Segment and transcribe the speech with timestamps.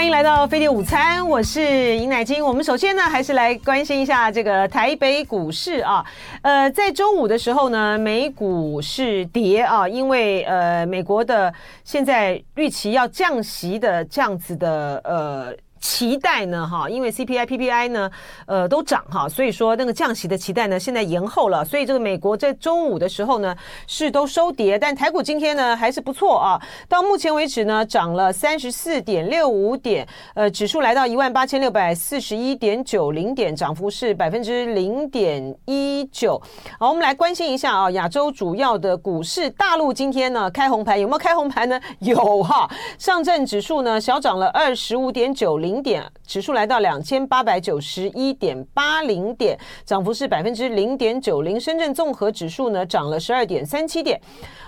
[0.00, 2.42] 欢迎来到飞碟午餐，我是尹乃金。
[2.42, 6.02] 我们首先呢，还是来关心一下这个台北股市啊。
[6.40, 11.52] 呃，在周五的时候呢，美股是跌啊，因为呃，美国的
[11.84, 15.54] 现在预期要降息的这样子的呃。
[15.80, 18.10] 期待呢，哈，因为 CPI、PPI 呢，
[18.46, 23.56] 呃，都涨哈，所以说那个降息的期待呢，现在延后了，所以这个美国在周五的时候呢，
[23.86, 36.40] 是都收跌，但台股今天呢还是不错啊，到目前为止呢，涨了三十四点六五点，呃，指数来到一万八千六百四十一点九零点，涨幅是百分之零点一九。
[36.78, 41.80] 好，我们来关心一下啊，亚洲主要的股市，大陆今天呢开红盘，有没有开红盘呢？
[42.00, 45.69] 有哈，上证指数呢小涨了二十五点九零。
[45.70, 51.60] 零点，指数来到两千八百九十一点八零点，涨幅是百分之零点九零。
[51.60, 54.20] 深圳综合指数呢涨了十二点三七点，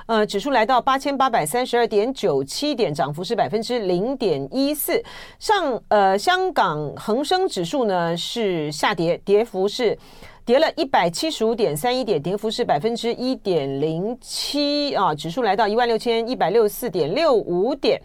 [0.07, 5.03] 呃，指数来到八千八百三十二点九七点，涨幅是百分之零点一四。
[5.41, 9.99] 上呃，香港恒生指数呢是下跌，跌幅是
[10.45, 18.01] 跌了一百七十五点三一点，跌幅是百分之一点零七啊，指数来到一万六千一百六十四点六五点。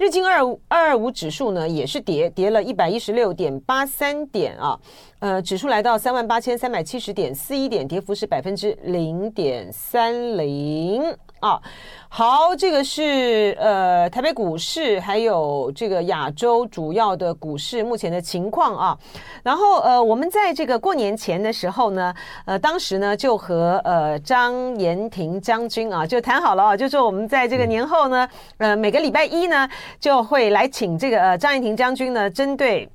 [0.00, 4.80] 日经二五二二五指数呢也是跌，跌了一百一十六点八三点啊，
[5.18, 11.02] 呃，指数来到三万八千三百七十点四一点，跌幅是百分之零点三零。
[11.40, 11.60] 啊，
[12.08, 18.98] 好，这个是呃台北股市，还有这个亚洲主要的股市目前的情况啊。
[19.42, 29.66] 然后呃，我们在这个过年前的时候呢，呃，当时呢就和呃张延廷将军啊就谈好了啊，就说我们在这个年后呢，呃每个礼拜一呢
[29.98, 32.88] 就会来请这个呃张延廷将军呢针对。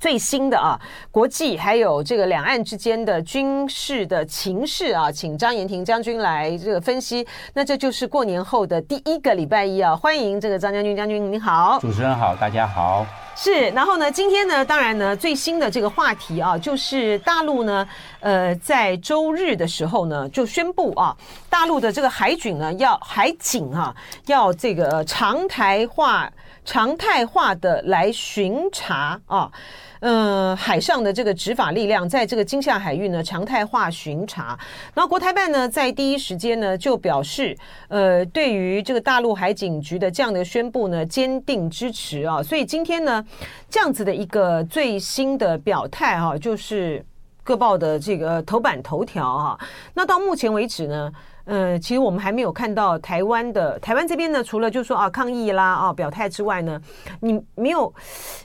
[0.00, 0.78] 最新的啊，
[1.10, 7.26] 国际还有这个两岸之间的军事的情势啊，请张延廷将军来这个分析。
[7.52, 13.04] 那这就是过年后的第一个礼拜一啊，欢迎这个张将军，将军您好，主持人好，大家好。
[13.34, 21.16] 是，然后呢，今天呢，当然呢，最新的这个话题啊，就是大陆呢，呃，在周日的时候呢，就宣布啊，
[21.48, 23.94] 大陆的这个海警呢，要海警啊，
[24.26, 26.28] 要这个常态化、
[26.64, 29.48] 常态化的来巡查啊。
[30.00, 34.58] 呃，海上的这个执法力量在这个金厦海域呢常态化巡查，
[34.94, 37.56] 然后国台办呢在第一时间呢就表示，
[37.88, 43.24] 呃，对于这个大陆海警局的这样的宣布呢坚定支持啊，所以今天呢
[43.68, 47.04] 这样子的一个最新的表态、啊，就是
[47.42, 49.58] 各报的这个头版头条、啊，
[49.94, 51.12] 那到目前为止呢。
[51.48, 56.78] 呃，其实我们还没有看到台湾的台湾这边呢，除了就说啊抗议啦啊表态之外呢，
[57.20, 57.90] 你没有，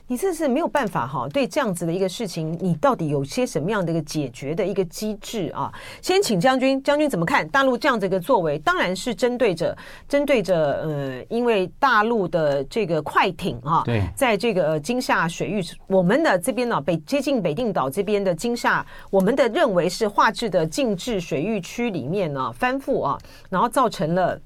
[0.08, 1.28] 你这是没有办法哈。
[1.34, 5.70] 对这样子的一个事情，你到底有些什么样的一个解决的一个机制啊？
[6.02, 8.58] 先请将军，将军怎么看大陆这样子一个作为？
[8.60, 9.78] 当然是针对着
[10.08, 22.93] 针对着呃，因为大陆的这个快艇啊，对，在这个金厦水域，我们的这边呢北接近北定岛这边的金厦，我们的认为是划置的禁制水域区里面呢翻覆。
[23.02, 23.18] 啊，
[23.50, 24.40] 然后造成了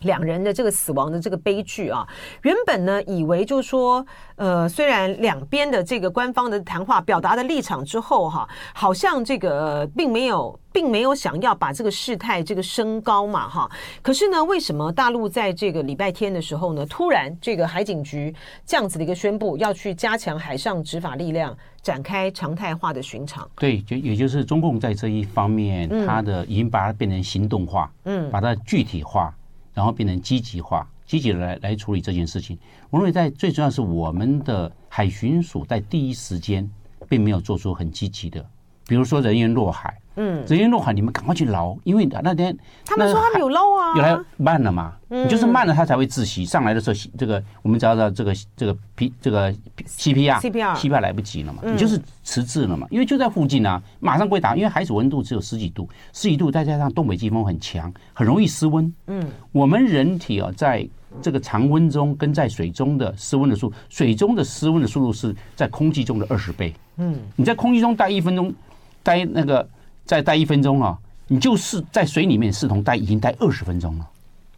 [0.00, 2.06] 两人的这个死亡的这个悲剧啊。
[2.42, 4.04] 原本呢，以为就是说，
[4.36, 13.68] 呃，虽然两边的这个官方的谈话表达的立场之后，哈，好像这个并没有，并没有想要把这个事态这个升高嘛，哈。
[14.00, 18.32] 可是呢，为什么大陆在这个礼拜天的时候呢，突然这个海警局
[18.64, 21.56] 这样子的一个宣布，要去加强海上执法力量？
[21.88, 29.34] 展开常态化的巡场，对，就也就是中共在这一方面，它的已经把它变成行动化，嗯，把它具体化，
[29.72, 32.58] 然后变成积极化，积极的来来处理这件事情。
[32.90, 36.70] 我认为在最重要是我们的海巡署在第一时间
[37.08, 38.46] 并没有做出很积极的，
[38.86, 39.98] 比如说人员落海。
[40.20, 46.44] 嗯，直接弄好，你们赶快去捞，因为那天他们说他们有捞啊，有来慢了嘛，嗯、你就是慢了，他才会窒息。
[46.44, 49.52] 上来的时候，这个我们知道这个这个 P 这个
[49.86, 58.92] CPR CPR CPR 来不及了嘛，你就是迟滞了嘛，因为就在附近啊，马上会打，因为海水温度只有十几度，十几度再加上东北季风很强，很容易失温。
[59.06, 60.84] 嗯，我们人体啊，在
[61.22, 66.74] 这个常温中跟在水中的失温的速度，水中的失温的速度是在空气中的二十倍。
[66.96, 68.52] 嗯，你在空气中待一分钟，
[69.04, 69.68] 待那个。
[70.08, 70.96] 再待一分钟啊，
[71.26, 74.08] 你就是在水里面视同待已经待二十分钟了，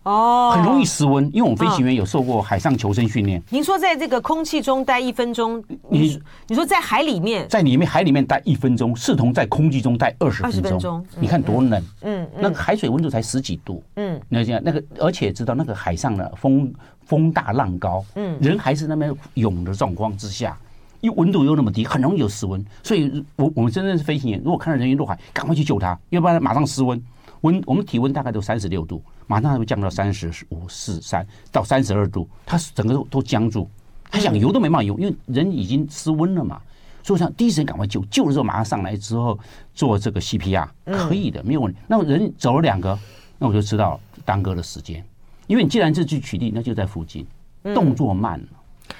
[0.05, 3.43] 哦，很容易失温，因为我们飞行员有受过海上求生训练。
[3.50, 16.73] 您说在这个空气中待一分钟，你你说在海里面，在里面海里面待一分钟，视同在空气中待二十分钟，你看多冷，嗯，那个海水温度才十几度，嗯，那这样那个，而且知道那个海上的风
[17.05, 20.56] 风大浪高，嗯，人还是那边涌的状况之下。
[21.00, 27.02] 因为温度又那么低，很容易有失温，所以我我们真正是飞行员，如果看到人员落海，赶快去救他，要不然马上失温。
[27.43, 33.67] 温我们体温大概都三十六度，马上会降到三十五、四、三到三十二度，他整个都都僵住，
[34.11, 36.61] 他想游都没办法游，因为人已经失温了嘛。
[37.02, 39.38] 所以想第一时间赶快救，救了之后马上上来之后
[39.75, 41.79] 做这个 CPR，可以的，没有问题。
[41.88, 42.97] 那人走了两个，
[43.38, 45.02] 那我就知道耽搁了时间，
[45.47, 47.26] 因为你既然这去取缔，那就在附近，
[47.75, 48.47] 动作慢了。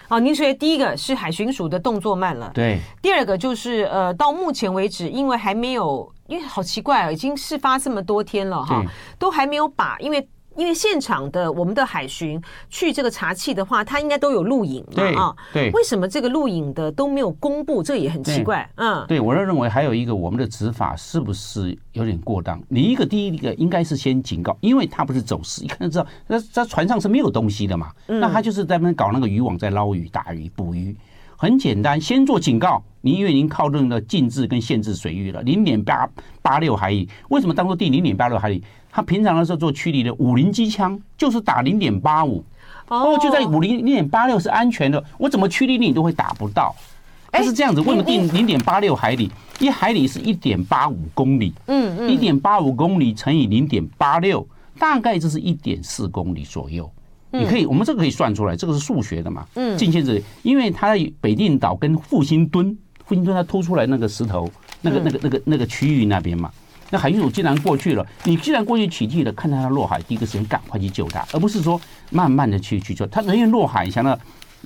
[0.09, 2.79] 哦，您说第一个是海巡署的动作慢了，对。
[3.01, 8.85] 第二个就是呃，到目前为止，因为还没有，因为好奇怪啊，已经事发这么多天了哈，
[9.19, 10.29] 都还没有把，因为。
[10.57, 15.37] 因为现场的我们的海巡去这个查气的话，他应该都有录影嘛啊？
[15.53, 17.83] 对，为什么这个录影的都没有公布？
[17.83, 18.69] 这也很奇怪。
[18.75, 22.61] 嗯，对我认为还有一个，我们的执法是不是有点过当？
[22.69, 27.93] 你一个第一个应该是先警告，因为他不是走私，一看就知道那在船上是没有东西的嘛。
[28.07, 30.95] 那他就是在那边搞那个渔网，在捞鱼、打鱼、捕鱼。
[31.37, 32.83] 很简单，先做警告。
[33.01, 36.07] 您因为您靠近了禁制跟限制水域了，零点八
[36.43, 37.09] 八六海里。
[37.31, 38.63] 为什么当初第零点八六海里？
[38.91, 42.45] 他平常的时候做驱离的五零机枪就是打零点八五，
[42.89, 45.03] 哦，就在五零零点八六是安全的。
[45.19, 46.75] 我怎么驱离你都会打不到。
[47.33, 49.31] 但是这样子，为什么定零点八六海里？
[49.61, 54.45] 一海里是一点八五公里，嗯嗯，一点八五公里乘以零点八六，
[54.79, 56.91] 大概就是一点四公里左右。
[57.31, 59.47] 你可以，我们这个可以算出来，这个是数学的嘛。
[59.55, 64.51] 嗯，近限制，因为它在北定岛跟复兴墩，复兴墩它凸出来那个石头，
[64.81, 66.51] 那个那个那个那个区域那边嘛。
[66.91, 73.21] 那海巡署既然过去了，你既然过去取缔了，看到它落海，第一个时间赶快去救它，而不是说慢慢的去去救它。
[73.23, 74.19] 人员落海，想到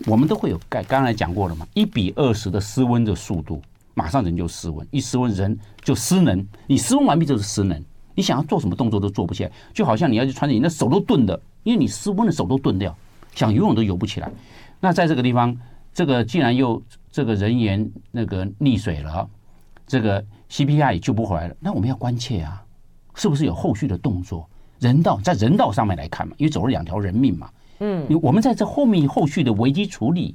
[0.07, 3.63] 我们都会有刚刚才讲过了嘛，一比二十的失温的速度，
[3.95, 7.81] 马上人就失温，一失温人就失能，你失温完毕就是失能，
[8.15, 11.41] 你想要做什么动作都做不起来，就好像你要去穿着你那手都钝的。
[11.65, 12.95] 因为你失温的手都钝掉，
[13.35, 14.31] 想游泳都游不起来。
[14.81, 15.57] 那在这个地方，
[15.95, 19.27] 这个既然又这个人员那个溺水了，
[19.87, 20.23] 这个
[20.55, 22.63] CPR 也救不回来了，那我们要关切啊，
[23.17, 24.49] 是不是有后续的动作？
[24.79, 27.51] 人道在人道上面来看嘛，因为走了两条人命嘛。
[27.81, 30.33] 嗯，我们在这后面后续的危机处理，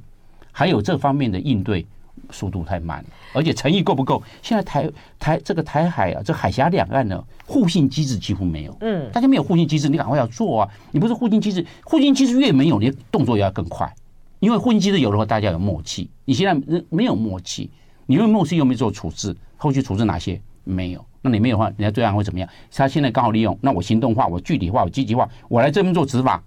[0.52, 1.86] 还有这方面的应对。
[2.32, 4.22] 速度太慢了，而且诚意够不够？
[4.42, 4.88] 现在台
[5.18, 8.76] 台这个台海啊，这海峡两岸呢，互信机制几乎没有。
[8.82, 10.68] 嗯，大家没有互信机制，你赶快要做啊！
[10.92, 13.90] 你不是互信机制，互信机制越没有，你的动作也要更快。
[14.38, 16.10] 因为互信机制有的话，大家有默契。
[16.24, 17.70] 你现在没有默契，
[18.10, 21.06] 你问牧师有没有做处置，后续处置哪些没有？
[21.22, 22.48] 那你没有话，人家对岸会怎么样？
[22.74, 26.42] 他现在刚好利用，那我行动化，我具体化，我积极化，我来这边做执法，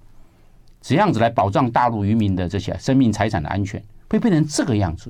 [0.81, 5.09] 这样子来保障大陆渔民的这些生命财产的安全，会变成这个样子。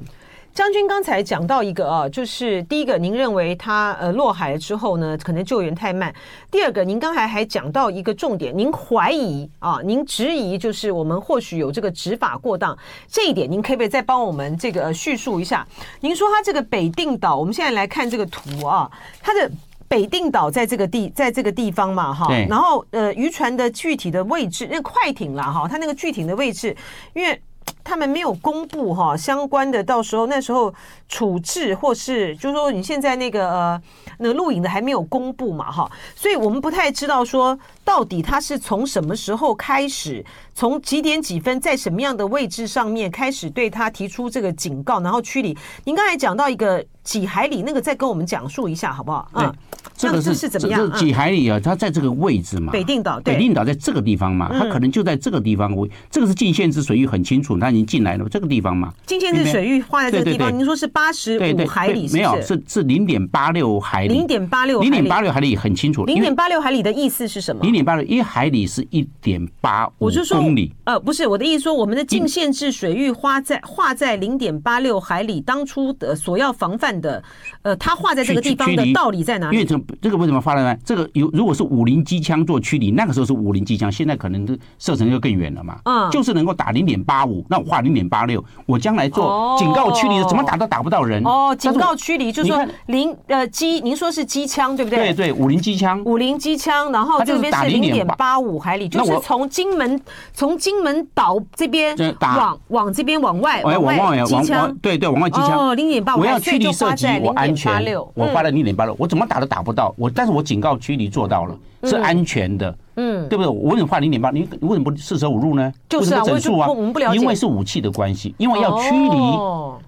[0.54, 6.14] 将军刚才讲到一个啊，就是第一个，您认为他呃落海了之后呢，可能救援太慢。
[6.52, 12.78] 第二个，您刚才还讲到一个重点，您怀疑啊，您质疑就是我们或许有这个执法过当，
[13.08, 15.68] 这一点您可不可以再帮我们这个叙述一下？
[16.02, 18.88] 您说他这个北定岛，我们现在来看这个图啊，
[19.24, 19.50] 它的
[19.88, 26.78] 北定岛在这个地，在这个地方嘛，哈，然后呃渔船的具体的位置，那快艇了，哈，它那个具体的位置，
[27.16, 27.42] 因为。
[27.84, 30.74] 他们没有公布哈相关的，到时候那时候
[31.10, 33.82] 处置或是就是说你现在那个呃
[34.20, 40.26] 那录影的还没有公布嘛哈，所以我们不太知道说到底他是从什么时候开始，
[40.56, 45.58] 从几点几分在什么样的位置上面开始对他提出这个警告，然后驱离。
[45.84, 49.30] 您刚才讲到一个几海里，那个再跟我们讲述一下好不好？
[49.34, 49.54] 嗯。
[49.96, 50.90] 这个是怎么样？
[50.92, 52.72] 这几海里啊，它在这个位置嘛。
[52.72, 55.74] 北定岛，北定岛在这个地方嘛，它可能就在这个地方。
[55.76, 58.28] 我这个是禁限制水域，很清楚，它已经进来了。
[58.30, 60.58] 这个地方嘛，禁限制水域画在这个地方。
[60.58, 64.14] 您说是八十五海里，没有，是是零点八六海里。
[64.14, 66.06] 零点八六，零点八六海里很清楚。
[66.06, 67.62] 零点八六海里的意思是什么？
[67.64, 70.72] 零点八六一海里是一点八五公里。
[70.86, 77.24] 呃，不是我的意思，说我们的禁限制水域画在画在零点八六海里，当初的所要防范的，
[77.62, 79.58] 呃，它画在这个地方的道理在哪里？
[79.58, 80.78] 因为这这个为什么发了呢？
[80.86, 85.78] 这个有，如果是五零机枪做驱离，那个时候是五零机枪，现在可能的射程就更远了嘛。
[85.86, 91.24] 嗯，就是能够打零点八五，那我画零点八六，我将来做警告驱离，怎么打都打不到人。
[91.24, 95.14] 哦，警告驱离就是说零呃机，您说是机枪对不对？
[95.14, 100.00] 对对，五零机枪，五零机枪，然后这边是零点八五海里，就是从金门
[100.34, 105.70] 从金门岛这边往往这边往外往外机枪，对对，往外机枪。
[105.70, 113.48] 哦，零点八五，我要驱离射击，我安全，我发了零点八六，我怎么打都打不到我，但是我警告驱离做到了，是安全的，嗯，对不对？
[113.48, 114.30] 我为什么画零点八？
[114.32, 115.74] 你为什么不四舍五入呢？
[115.90, 119.18] 就是啊，整数啊，我们不了解，因为是武器的关系，因为要驱离，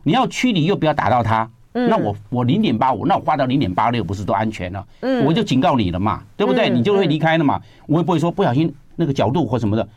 [0.04, 4.86] 你要驱离又不要打到它，那我我零点八五，那我画到零点八六，不是都安全了？
[5.02, 6.70] 嗯，我就警告你了嘛，对不对？
[6.70, 9.88] 你就会离开了嘛，我也不会说不小心那个角度或什么的，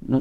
[0.00, 0.20] 那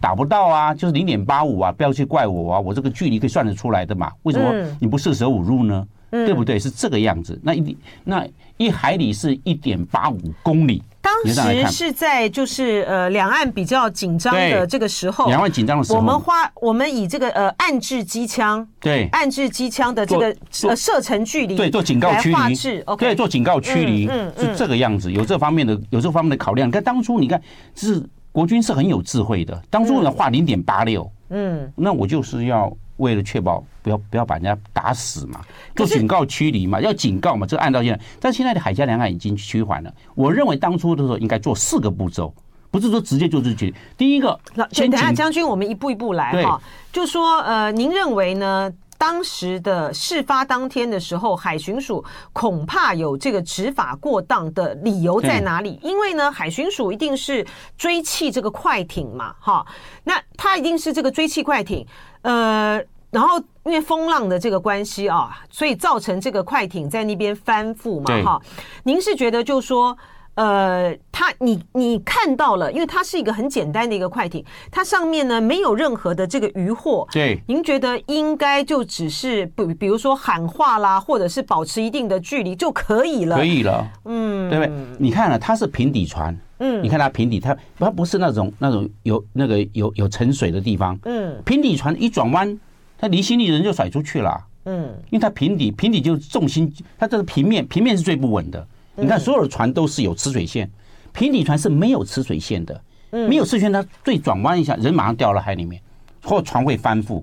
[0.00, 5.86] 打不到啊，就是零点八五啊，不要去怪我啊，我这个距离可以算得出来的嘛，为什么你不四舍五入呢？
[6.12, 6.58] 对不对？
[6.58, 7.40] 是这个样子。
[7.42, 8.24] 那一那
[8.58, 10.82] 一海里是一点八五公里。
[11.00, 20.36] 当时是在就是呃两岸比较紧张的这个时候，两岸紧张的时候，我们花我们以这个呃暗置机枪，对，暗置机枪的这个
[20.68, 22.54] 呃射程距离，对，做警告驱离，
[22.98, 26.68] 对，做警告驱离，嗯，是这个样子，有这方面的有这方面的考量。
[26.68, 27.40] 你看当初你看，
[27.74, 28.00] 是
[28.30, 32.72] 国军是很有智慧的，当初呢画零点八六，嗯，那我就是要。
[32.98, 35.40] 为了确保不要不要把人家打死嘛，
[35.74, 39.92] 做警告驱离嘛，要警告嘛，这个按照现在，但现在的海峡两岸已经趋缓了。
[40.14, 42.32] 我认为当初的时候应该做四个步骤，
[42.70, 43.74] 不是说直接就是去。
[43.96, 44.38] 第一个，
[44.70, 46.60] 先等下将军，我们一步一步来哈。
[46.92, 48.72] 就说呃，您认为呢？
[48.98, 55.76] 当时的事发当天的时候，海巡署恐怕有这个执法过当的理由在哪里？
[55.82, 57.44] 因为呢，海巡署一定是
[57.76, 59.66] 追弃这个快艇嘛，哈，
[60.04, 61.84] 那他一定是这个追弃快艇，
[62.20, 62.80] 呃。
[63.12, 68.42] 然后因为风浪的这个关系啊，所以造成这个快艇在那边翻覆嘛，哈。
[68.84, 69.94] 您是觉得就是说，
[70.34, 77.06] 呃，它你你看到了，因为它是一个很简单的一个快艇，它上面呢没有任何的这个渔获。
[77.12, 77.38] 对。
[77.46, 83.36] 您觉得应该就只是比比如说喊话啦，或者是保持一定的距离就可以了。
[83.36, 83.86] 可以了。
[84.06, 84.74] 嗯，对不对？
[84.98, 86.34] 你看了，它是平底船。
[86.60, 86.82] 嗯。
[86.82, 90.98] 你看它平底，它它不是那种那种有那个有有沉水的地方。
[91.04, 91.42] 嗯。
[91.44, 92.58] 平底船一转弯。
[93.02, 98.64] 它离心力人就甩出去了，嗯，因为它平底，平底就重心，它这个平面，平面是最不稳的。
[98.94, 100.70] 你看，所有的船都是有吃水线，
[101.12, 102.80] 平底船是没有吃水线的，
[103.10, 105.82] 没有吃水线，它最转弯一下，人马上掉到海里面，
[106.22, 107.20] 或船会翻覆，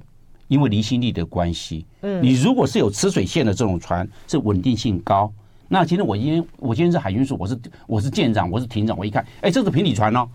[0.49, 1.85] 因为离心力的关系。
[2.01, 5.31] 嗯，你如果是有吃水线的这种船，是稳定性高。
[5.69, 7.57] 那今天我今天我今天是海军署，我是
[7.87, 10.27] 我是舰长，我是艇长，我一看，哎，这是平底船哦。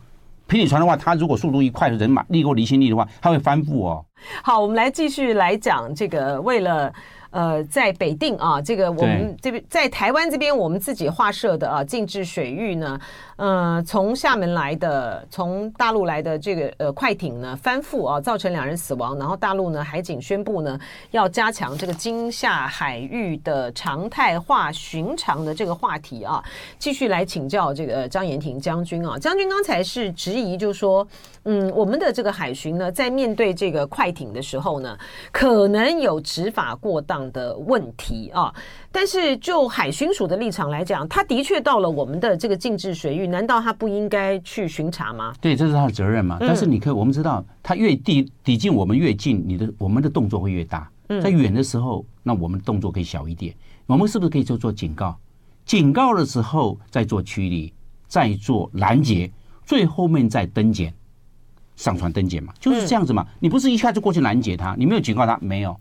[0.46, 4.04] 平底船的话，它如果速度一快，人马力过离心力的话，它会翻覆哦。
[4.42, 6.92] 好，我们来继续来讲这个，为了。
[7.34, 12.96] 呃，在北定啊，这个我们这边在台湾这边，我们自己划设的啊禁制水域呢，
[13.34, 20.78] 呃，从厦门来的，从大陆来的这个呃快艇呢翻覆啊，造成两人死亡，然后大陆呢海警宣布呢
[21.10, 26.40] 要加强这个金厦海域的常态化寻常的这个话题啊，
[26.78, 31.04] 继续来请教这个张延廷将军啊，将军刚才是质疑，就是说，
[31.46, 34.96] 嗯，我们的这个海巡呢，在面对这个快艇的时候呢，
[35.32, 37.23] 可能有执法过当。
[37.32, 38.54] 的问题啊，
[38.90, 45.34] 但是就海巡署的立场来讲，他的确到了我们的这个禁制水域，难道他不应该去巡查吗？
[45.40, 46.36] 对，这是他的责任嘛。
[46.40, 50.90] 但是你可以，我们知道，他越抵抵近我们越近，你的我们的动作会越大。
[51.22, 53.54] 在远的时候，那我们动作可以小一点。
[53.86, 55.14] 我们是不是可以就做警告？
[55.66, 57.72] 警告的时候再做驱离，
[58.08, 59.30] 再做拦截，
[59.66, 60.92] 最后面再登检，
[61.76, 63.26] 上传登检嘛，就是这样子嘛。
[63.38, 65.78] 你不是一下就过去拦截他，你没有警告他，没有。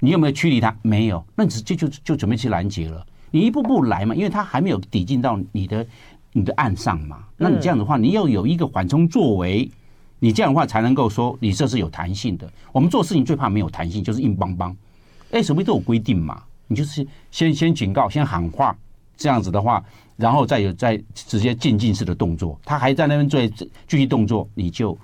[0.00, 0.76] 你有没有驱离他？
[0.82, 3.04] 没有，那你直接就就准备去拦截了。
[3.30, 5.86] 你一步步来嘛，因为他还没有抵近到你的
[6.32, 7.24] 你的岸上嘛。
[7.36, 9.70] 那你这样的话，你要有一个缓冲作为，
[10.18, 12.50] 你这样的话才能够说你这是有弹性的。
[12.72, 14.74] 我们做事情最怕没有弹性，就是硬邦邦。
[15.32, 18.76] 哎，什么都有规定嘛，你就是先先警告，先喊话，
[19.16, 19.84] 这样子的话，
[20.16, 22.58] 然后再有再直接渐进式的动作。
[22.64, 23.44] 他还在那边做
[23.86, 24.96] 继续动作，你就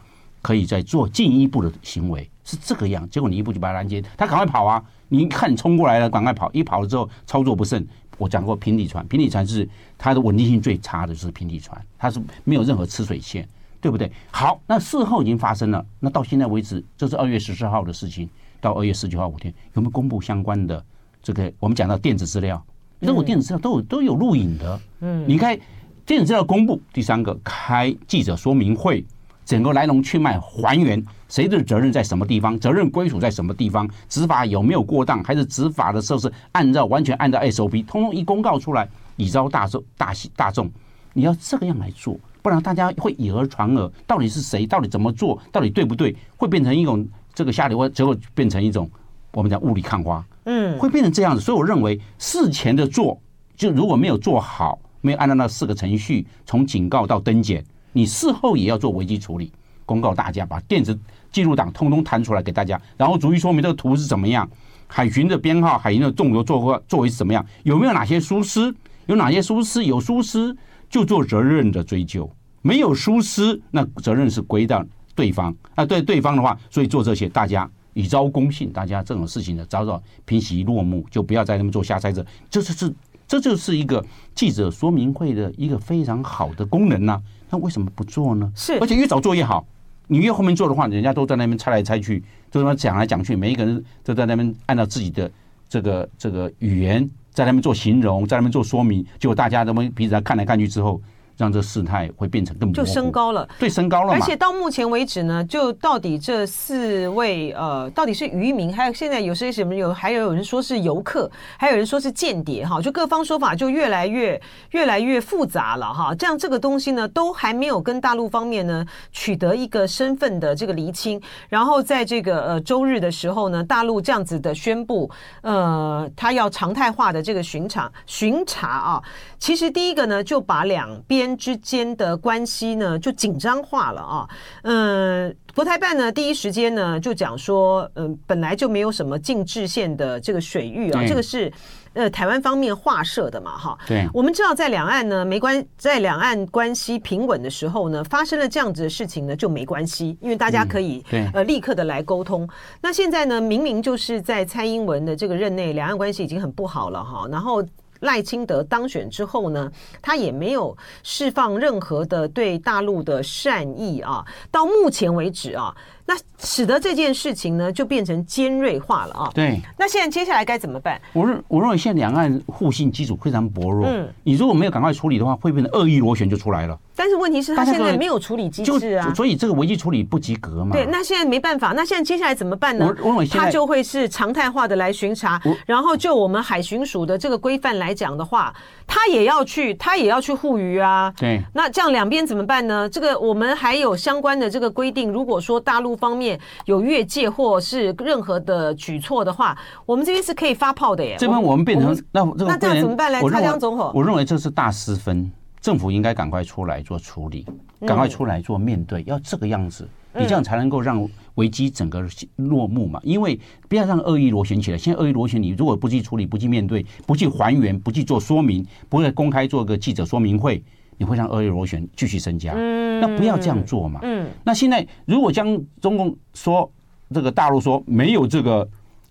[0.43, 2.29] 可以再做进一步的行为。
[2.45, 4.83] 是这个样，结果你一步就把他拦截，他赶快跑啊！
[5.09, 7.87] 你一看冲过来了，赶快跑，一跑了之后操作不慎。
[8.19, 13.49] 我讲过平底船，平底船是它的稳定性最差的，就是平底船，它是没有任何吃水线，
[13.81, 14.11] 对不对？
[14.33, 18.29] 好，那事后已经发生了，那到现在为止，这是二月十四号的事情，
[18.61, 20.85] 到二月十九号五天有没有公布相关的
[21.23, 21.51] 这个？
[21.61, 22.61] 我们讲到电子资料，
[22.99, 25.57] 那我电子资料都有都有录影的，嗯，你看
[26.05, 29.05] 电子资料公布，第三个开记者说明会。
[29.53, 32.59] 整个来龙去脉还原，谁的责任在什么地方？
[32.59, 33.87] 责任归属在什么地方？
[34.09, 35.23] 执法有没有过当？
[35.23, 40.71] 还是执法的时候是按照完全按照 SOP，通通一公告出来，以招大众大喜大众。
[41.13, 43.93] 你要这个样来做，不然大家会以讹传讹。
[44.07, 44.65] 到底是谁？
[44.67, 45.39] 到底怎么做？
[45.53, 46.17] 到底对不对？
[46.39, 48.91] 会变成一种这个下流，最后变成一种
[49.33, 50.25] 我们讲雾里看花。
[50.45, 51.43] 嗯，会变成这样子。
[51.43, 53.21] 所以我认为事前的做，
[53.55, 57.63] 就如果没有做好，没有按照那四个程序，从警告到登检。
[57.93, 59.53] 你事后也要做危机处理，
[59.85, 60.99] 公告大家，把电子
[61.31, 64.49] 记录档通通弹出来给大家，然后逐一说明这个图是怎么样，
[64.87, 68.75] 海巡的编号、海巡的纵流作作为怎么样，有没有哪些疏失，
[69.07, 70.57] 有哪些疏失，有疏失
[70.89, 72.31] 就做责任的追究，
[72.61, 74.85] 没有疏失那责任是归到
[75.15, 75.55] 对方。
[75.75, 82.95] 那，对对方的话，所以做这些大家以昭公信，大家这种事情呢早早平息落幕，就不要再那么做瞎猜测，这就是
[83.27, 88.51] 这就是一个记者说明会的一个非常好的功能呢、那为什么不做呢？
[88.57, 89.65] 是，而且越早做越好。
[90.09, 95.31] 你越后面做的话，人家都在那边猜来猜去，都在那讲来讲去，每一个人都在那边按照自己的
[95.69, 101.01] 这个这个语言在那边做形容，在那边做说明，结果大家都彼此看来看去之后，
[101.43, 104.13] 让这事态会变成更模糊，就升高了，对，升高了。
[104.13, 116.15] 而且到目前为止呢，就到底这四位呃，到底是渔民，还有现在有些什么有，还有有人说是游客，还有人说是间谍哈，就各方说法就越来越越来越复杂了哈。
[116.15, 121.21] 这样这个东西呢，都还没有跟大陆方面呢取得一个身份的这个厘清。
[121.49, 129.03] 然后在这个呃周日的时候呢，大陆这样子的宣布，呃，他要常态化的这个巡查巡查啊，
[129.41, 131.32] 其实第一个呢就把两边。
[131.37, 134.29] 之间的关系呢，就紧张化了啊。
[134.63, 141.53] 嗯，国台办呢，第一时间呢就讲说，嗯，本来就没有什么禁制线的这个水域啊，这个是
[141.95, 143.79] 呃台湾方面划设的嘛，哈。
[143.87, 152.49] 对，我们知道在两岸呢没关，在两岸关系平稳的时候呢，发生了这样子的事情呢就没关系，因为大家可以呃立刻的来沟通。
[152.81, 157.63] 那现在呢，明明就是在蔡英文的这个任内，两岸关系已经很不好了哈，然后。
[158.03, 164.25] 赖清德当选之后呢，他也没有释放任何的对大陆的善意啊。
[164.53, 169.31] 到目前为止啊，那使得这件事情呢就变成尖锐化了啊。
[169.35, 169.61] 对。
[169.79, 171.01] 那现在接下来该怎么办？
[171.13, 173.87] 我认我认为现在两岸互信基础非常薄弱。
[173.87, 174.09] 嗯。
[174.25, 176.79] 你如果没有赶快处理的话，会变成恶意螺旋就出来了。
[176.95, 180.73] 但是问题是他现在没有处理机制啊，所以这个危机处理不及格嘛。
[180.73, 182.87] 对，那现在没办法，那现在接下来怎么办呢？
[182.87, 188.55] 我认为他就会是常态化的来巡查，然后就我们海巡署的这个规范来讲的话，
[188.87, 191.13] 他也要去，他也要去护渔啊。
[191.17, 192.87] 对，那这样两边怎么办呢？
[192.87, 199.57] 这个我们还有相关的这个规定，如果说大陆方面有越界或是任何的举措的话，
[199.87, 201.17] 我们这边是可以发炮的耶。
[201.19, 203.21] 这边我们变成那那这样怎么办呢？
[203.31, 205.31] 蔡江总统，我认为这是大失分。
[205.61, 207.47] 政府应该赶快出来做处理，
[207.87, 212.99] 赶快出来做面对，要这个样子，你这样才能够让危机整个落幕嘛。
[213.05, 214.77] 因为不要让恶意螺旋起来。
[214.77, 220.61] 现在恶意螺旋，你如果不去处理、不去面对、不去还原、不去做说明，不会公开做个记者说明会，
[220.97, 222.53] 你会让恶意螺旋继续增加。
[222.53, 224.01] 那不要这样做嘛。
[224.45, 226.71] 那现在如果将中共说
[227.13, 228.69] 这个大陆说没有这个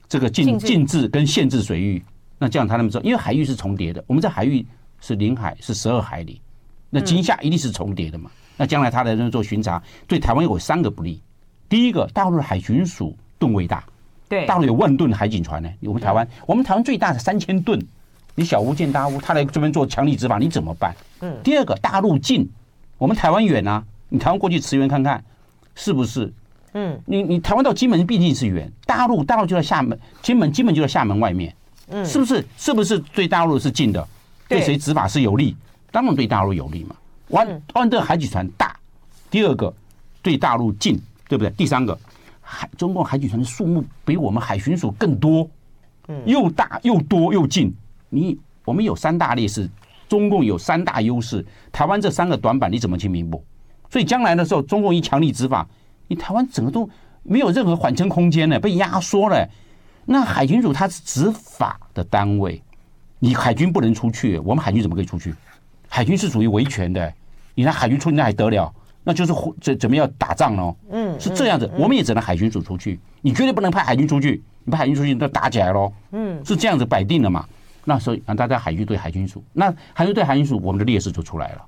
[0.07, 2.03] 这个禁禁制跟限制水域，
[2.37, 4.65] 那这样他那么说，因为海域是重叠的，我们在海域。
[5.03, 6.39] 是领海是十二海里，
[6.91, 8.29] 那今夏一定是重叠的嘛？
[8.55, 11.19] 那将来他来做巡查，对台湾有三个不利。
[11.67, 13.83] 第一个，大陆的海巡署吨位大，
[14.29, 15.67] 对，大陆有万吨海警船呢。
[15.81, 17.83] 我们台湾，我们台湾最大的三千吨，
[18.35, 20.95] 你小巫见大巫，他来这边做强力执法，你怎么办？
[21.19, 21.35] 嗯。
[21.43, 22.49] 第二个，大陆近，
[22.97, 25.23] 我们台湾远啊，你台湾过去驰援看看，
[25.75, 26.31] 是不是？
[26.73, 26.99] 嗯。
[27.05, 31.53] 你你台湾到金门毕竟是远，大陆大陆就在厦门，金门金门就在厦门外面，
[31.89, 32.45] 嗯，是不是？
[32.57, 34.07] 是不是对大陆是近的？
[34.47, 35.55] 对谁执法是有利？
[35.91, 36.95] 当然对大陆有利嘛。
[37.29, 38.75] 湾湾的海警船大，
[39.29, 39.73] 第二个
[40.21, 41.49] 对大陆近，对不对？
[41.51, 41.97] 第三个
[42.41, 45.49] 海中共海警船的数目比我们海巡署更多，
[46.07, 47.73] 嗯又大又多又近。
[48.11, 49.67] 你我们有三大劣势，
[50.07, 53.43] 中共有三大优势，台湾这三个短板你怎么去弥补？
[53.89, 55.67] 所以将来的时候，中共一强力执法，
[56.07, 56.87] 你台湾整个都
[57.23, 59.49] 没有任何缓冲空间了，被压缩了。
[60.05, 62.61] 那海巡署它是执法的单位。
[63.19, 65.33] 你海军不能出去，我们海军怎么可以出去？
[65.87, 67.13] 海军是属于维权的，
[67.55, 68.73] 你让海军出去那还得了？
[69.03, 70.75] 那就是怎怎么要打仗呢？
[70.91, 75.91] 嗯，是这样子，我们也只能海军署出去，你绝对不能派海军出去，你派海军出去那打起来喽。
[76.11, 77.45] 嗯，是这样子摆定的嘛？
[77.85, 81.65] 那所以让大家海军对海军署，那海军对海军署，我们的劣势就出来了。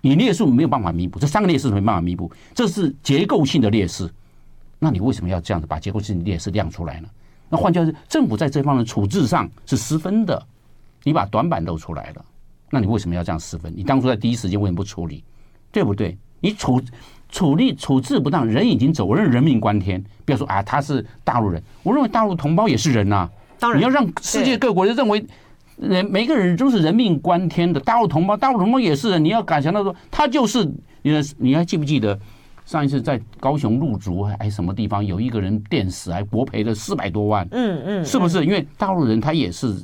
[0.00, 4.10] 你劣势没有办法弥补，这三个劣势没办法弥补，这是结构性的劣势。
[4.78, 7.08] 那你为什么要这样子把结构性的劣势亮出来呢？
[7.48, 10.42] 那换句话说，政府在这方面处置上是失分的。
[11.04, 12.24] 你把短板露出来了，
[12.70, 13.72] 那你为什么要这样失分？
[13.76, 15.22] 你当初在第一时间为什么不处理？
[15.70, 16.16] 对不对？
[16.40, 16.82] 你处
[17.30, 20.02] 处理处置不当，人已经走，人人命关天。
[20.24, 23.30] 不要说啊，他是大陆人，我认为大陆同胞也是人呐、啊。
[23.58, 25.24] 当然，你要让世界各国人认为
[25.76, 27.80] 人每个人都是人命关天的。
[27.80, 29.24] 大陆同胞，大陆同胞也是人。
[29.24, 30.64] 你要敢想到说，他就是
[31.02, 32.18] 你，你还记不记得
[32.64, 37.46] 上一次在高雄入竹还什么地方有一个人电死，还国赔了四百多万？
[37.50, 38.44] 嗯嗯，是不是？
[38.44, 39.74] 因为大陆人他也是。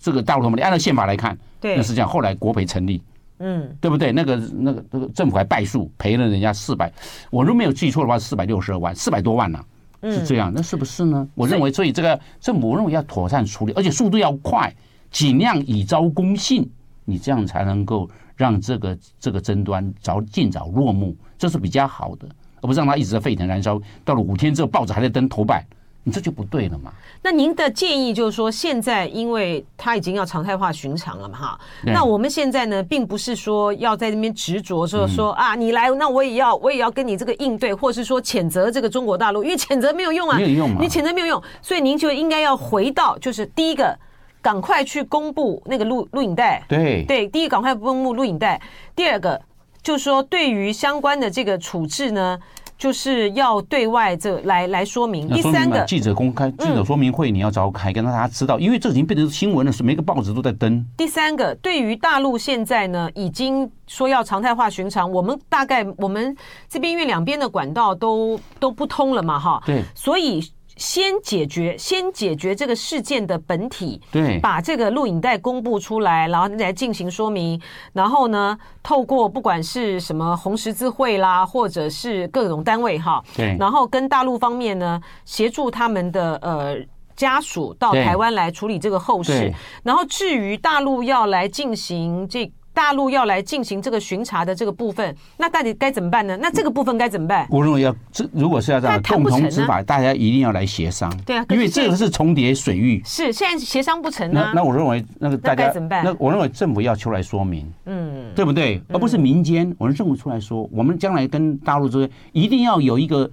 [0.00, 2.08] 这个大陆同胞，你按照宪法来看，对，那是这样。
[2.08, 3.02] 后来国赔成立，
[3.40, 4.12] 嗯，对不对？
[4.12, 6.90] 那个、那个、那个政府还败诉，赔了人家四百，
[7.30, 10.52] 我如果没有记错的话，四百六十二万，四百多万呢、啊，是这样。
[10.54, 11.28] 那是不是呢？
[11.34, 14.72] 我认为，所以这个政府，我认为要妥善处理，而且速度要快，
[15.10, 16.68] 尽量以招公信，
[17.04, 22.28] 你这样才能够让这个这个争端早尽早落幕，这是比较好的，
[22.60, 25.64] 而不是让它一直在沸腾燃烧，到了五天之后，报纸还在登头版。
[26.04, 26.90] 你这就不对了嘛？
[27.22, 31.60] 那您的建议就是说，现在因为它已经要常态化寻常了嘛，哈。
[31.84, 43.94] 那我们现在呢，并不是说要在那边执着说说啊，你来，那我也要，我也要跟你这个应对，或是说谴责这个中国大陆，因为谴责没有用啊，没有用嘛，你谴责没有用，所以您就应该要回到，就是第一个
[44.42, 46.62] 赶快去公布那个录录影带。
[46.68, 48.60] 对对，第一赶快公布录影带。
[48.94, 49.40] 第二个
[49.82, 52.38] 就是说，对于相关的这个处置呢。
[52.78, 55.28] 就是要对外这来来说明。
[55.28, 60.86] 第三个，记者公开记者说明会，你要召开，跟大家知道，因为这已经变成新闻了，是每个报纸都在登。
[60.96, 66.36] 第三个，对于大陆现在呢，已经说要常态化巡查，我们大概我们
[66.68, 70.40] 这边因为两边的管道都都不通了嘛，哈，对，所以。
[70.78, 77.60] 先解决，先解决这个事件的本体，对，把这个录影带公布出来，然后来进行说明，
[77.92, 86.76] 然后呢，透过不管是什么红十字会啦，或者是各种单位哈，对，然后跟大陆方面呢，协助他们的呃
[87.16, 92.50] 家属到台湾来处理这个后事，然后至于大陆要来进行这。
[92.78, 96.38] 大陆要来进行这个巡查的这个部分，那到底该怎么办呢？
[96.40, 97.44] 那这个部分该怎么办？
[97.50, 101.12] 我认为要这如果是要这样共同执法，大家一定要来协商。
[101.26, 103.02] 对啊，因为这个是重叠水域。
[103.04, 104.52] 是现在协商不成呢？
[104.54, 106.04] 那那我认为那个大家怎么办？
[106.04, 108.80] 那我认为政府要出来说明，嗯，对不对？
[108.92, 113.28] 而不是民间，我们政府出来说，我们将来跟大陆之间一定要有一个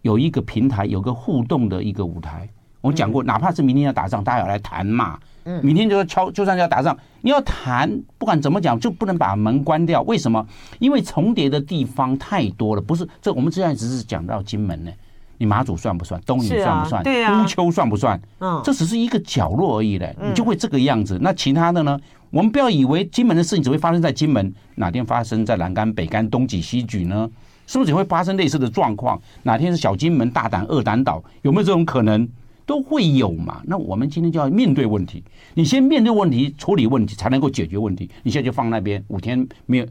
[0.00, 2.48] 有一个平台，有个互动的一个舞台。
[2.80, 5.18] 我讲过，哪怕是明天要打仗，大家要来谈嘛。
[5.62, 10.02] 明天就要敲，就算要打仗，你要谈，不管怎么讲，就不能把门关掉。
[10.02, 10.46] 为什么？
[10.78, 12.82] 因为重叠的地方太多了。
[12.82, 14.90] 不是，这我们现在只是讲到金门呢，
[15.38, 16.20] 你马祖算不算？
[16.26, 17.02] 东引算不算？
[17.02, 18.20] 对啊，乌丘算不算？
[18.40, 21.18] 嗯，这只是一个角落而已嘞，你就会这个样子。
[21.20, 21.98] 那其他的呢？
[22.30, 27.30] 我们不要以为金门的事情只会发生在金门，哪天发生在南竿、北竿、东几、西举呢？
[27.68, 29.20] 是不是也会发生类似的状况？
[29.44, 32.28] 哪天是小金门、大胆、二胆岛，有没有这种可能？
[32.66, 33.62] 都会有嘛？
[33.64, 35.22] 那我们今天就要面对问题。
[35.54, 38.10] 你先面对问题，处理问题，才能够解决问题。
[38.22, 39.86] 你现在就放那边，五天没有，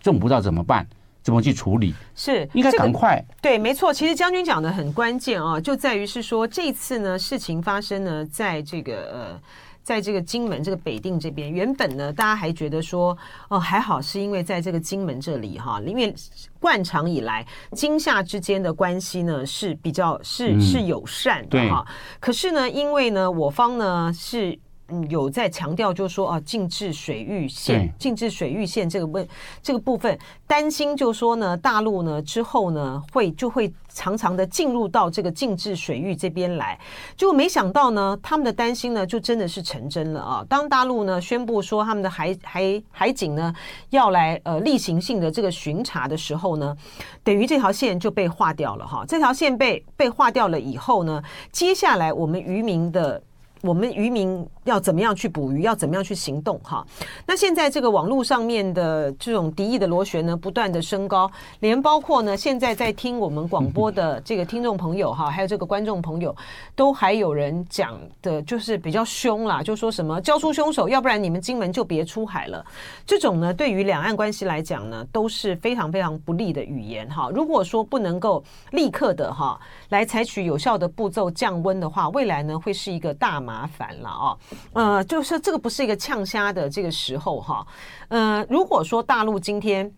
[0.00, 0.86] 政府不知道怎么办，
[1.22, 1.94] 怎么去处理？
[2.14, 3.24] 是应该赶快。
[3.40, 3.92] 对，没错。
[3.92, 9.40] 其实将军讲的很关键啊，就在于是说，这次呢，事情发生呢，在这个呃。
[9.86, 13.16] 在这个金门这个北定这边，原本呢，大家还觉得说，
[13.48, 16.12] 哦，还好，是因为在这个金门这里哈，因为
[16.58, 21.86] 惯常以来金厦之间的关系呢是比较是是友善的哈。
[22.18, 24.58] 可是呢，因为呢，我方呢是。
[24.88, 29.26] 嗯，有在强调，就是说啊，禁制水域线，禁制水域线这个问
[29.60, 36.78] 这个部分，担心就是说呢，大陆呢之后呢会就会常常的进入到这个禁制水域这边来，
[37.16, 40.44] 就没想到呢，他们的担心呢就真的是成真了啊！
[40.46, 43.54] 当大陆呢宣布说他们的海海海警呢
[43.88, 46.76] 要来呃例行性的这个巡查的时候呢，
[47.24, 49.02] 等于这条线就被划掉了哈。
[49.08, 53.22] 这条线被被划掉了以后呢，接下来我们渔民的。
[53.66, 55.62] 我们渔民要怎么样去捕鱼？
[55.62, 56.58] 要怎么样去行动？
[56.62, 56.86] 哈，
[57.26, 66.34] 那现在这个网络上面的这种敌意的螺旋呢，不断的升高，连包括呢，现在在听我们广播的这个听众朋友哈，还有这个观众朋友，
[66.74, 72.64] 都还有人讲的，就是比较凶啦，就说什么交出凶手，要不然你们金门就别出海了。
[73.06, 77.30] 这种呢，对于两岸关系来讲呢，都是非常非常不利的语言哈。
[77.34, 84.36] 如果说不能够立刻的哈来采取有效的步骤降温的话，未来呢会是一个大麻麻烦了啊，
[84.74, 87.66] 呃，就是这个不是一个呛虾的这个时候哈，
[88.08, 89.90] 呃，如果说大陆今天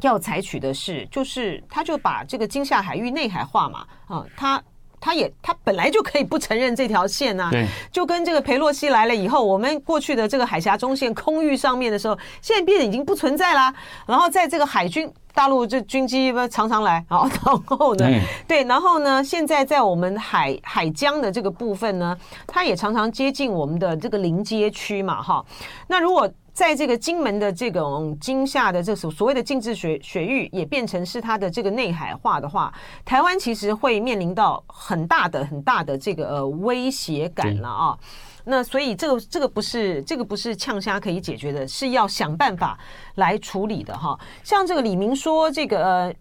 [0.00, 4.60] 要采取的是，就是他就把这个金厦海域内海化嘛，啊，他
[5.02, 13.74] 他也他本来就可以不承认这条线啊，对，就跟这个佩洛西来了以后，我们过去的这个海峡中线空域上面的时候，现在变得已经不存在啦，
[14.06, 15.12] 然后在这个海军。
[15.34, 18.06] 大陆这军机不常常来，然后呢，
[18.46, 22.14] 对，然后呢，现在在我们海海疆的这个部分呢，
[22.46, 25.42] 它也常常接近我们的这个临街区嘛，哈。
[25.86, 32.72] 那如果在这个金门的这种金厦的这所所谓的禁制水水域，也变成是它的这个内海化的话，
[33.04, 37.98] 台湾其实会面临到很大的很大的这个呃威胁感了啊。
[38.44, 42.78] 那所以这个这个不是这个不是呛虾可以解决的，是要想办法
[43.14, 44.18] 来处理的哈。
[44.42, 46.14] 像这个李明说这个呃，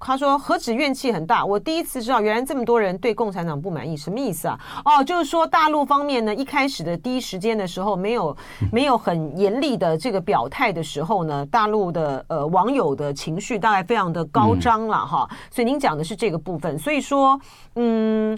[0.00, 4.58] 他说何止怨气很大，我第一次知道原来这么多人对共产党不满意，什么意思啊？
[4.84, 8.36] 哦，就是说大陆方面呢，一开始的第一时间的时候没有
[8.72, 15.28] 没有很严厉的这个表态的时候呢，大陆的呃网友的情绪大概非常的高涨了哈。
[15.50, 17.40] 所以您讲的是这个部分，所以说
[17.76, 18.36] 嗯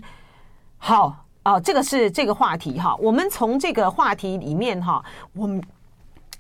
[0.77, 1.16] 好。
[1.44, 2.94] 哦，这个是这个话题哈。
[3.01, 5.61] 我们从这个话题里面哈，我们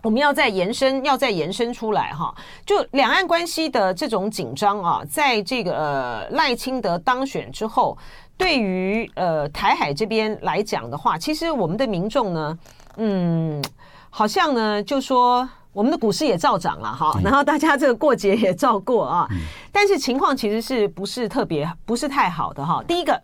[0.02, 2.34] 我们要再延伸，要再延伸出来哈。
[2.66, 7.96] 就两岸关系的这种紧张啊，在这个呃赖清德当选之后，
[8.36, 12.58] 对于呃台海这边来讲的话，其实我们的民众呢，
[12.96, 13.62] 嗯，
[14.10, 19.28] 好像呢就说我们的股市也照涨了哈，然后大家这个过节也照过啊，
[19.70, 22.82] 但是情况其实是不是特别不是太好的哈。
[22.86, 23.20] 第一个。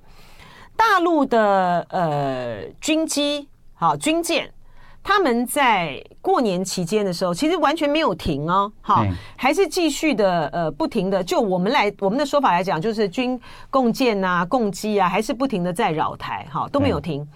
[0.79, 4.49] 大陆的呃军机好军舰。
[5.09, 11.25] 他们在过年期间的时候，其实完全没有停哦，哈，还是继续的呃，不停的。
[11.25, 13.41] 就我们来我们的说法来讲，就是军
[13.71, 17.27] 共建啊、共机啊，还是不停的在扰台，哈，都没有停。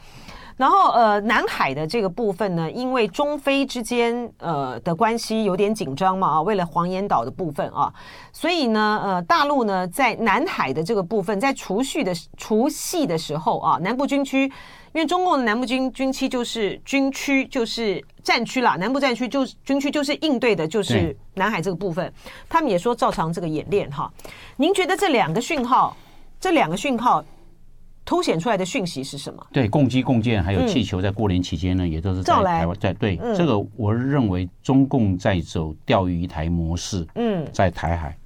[0.58, 7.90] 然后呃，南海的这个部分呢，因为中非之间呃的关系有点紧张嘛啊，为了黄岩岛的部分啊，
[8.34, 14.52] 所以呢呃，大陆呢在南海的这个部分，在除夕的除夕的时候啊，南部军区。
[14.94, 22.12] 因为中共的南部军军区就是军区，就是战区啦，南部战区就是军区，就是应对的，就是南海这个部分。
[22.48, 24.12] 他们也说照常这个演练哈。
[24.56, 25.96] 您觉得这两个讯号，
[26.38, 27.24] 这两个讯号
[28.04, 29.46] 凸显出来的讯息是什么？
[29.52, 37.06] 对，共机共建还有气球，在过年期间呢，也都是在台湾在对这个，我认为中共在走钓鱼台模式。
[37.14, 38.16] 嗯，在台海。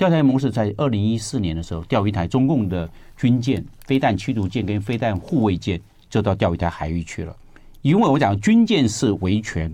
[0.00, 7.36] 钓鱼台模式在二零一四年的时候，钓鱼台中共的军舰、飞弹驱逐舰跟飞弹护卫舰就到钓鱼台海域去了。
[7.82, 9.70] 因为我讲军舰是维权，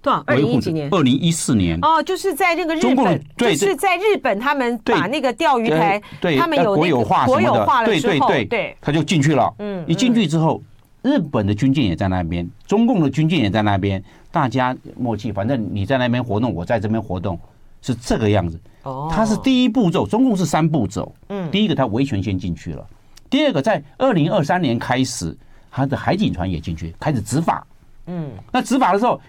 [0.00, 0.88] 对，二零一几年？
[0.90, 1.78] 二零一四年。
[1.80, 8.44] 哦，就是在那个日本，对是在日本，他们把那个钓鱼台，对，他们有国有化国有化了之后，对对。
[8.46, 9.54] 对，他就进去了。
[9.60, 10.60] 嗯，一进去之后，
[11.02, 17.38] 日本的军舰也在那边，中共的军舰也在那边，大家默契，反正你在那边活动，我在这边活动，
[17.82, 18.58] 是这个样子。
[18.84, 21.14] 哦，它是第一步骤，中共是三步骤。
[21.28, 22.86] 嗯，第一个它维权先进去了，
[23.28, 25.36] 第二个在二零二三年开始，
[25.70, 27.66] 它的海警船也进去开始执法。
[28.06, 29.20] 嗯，那执法的时候，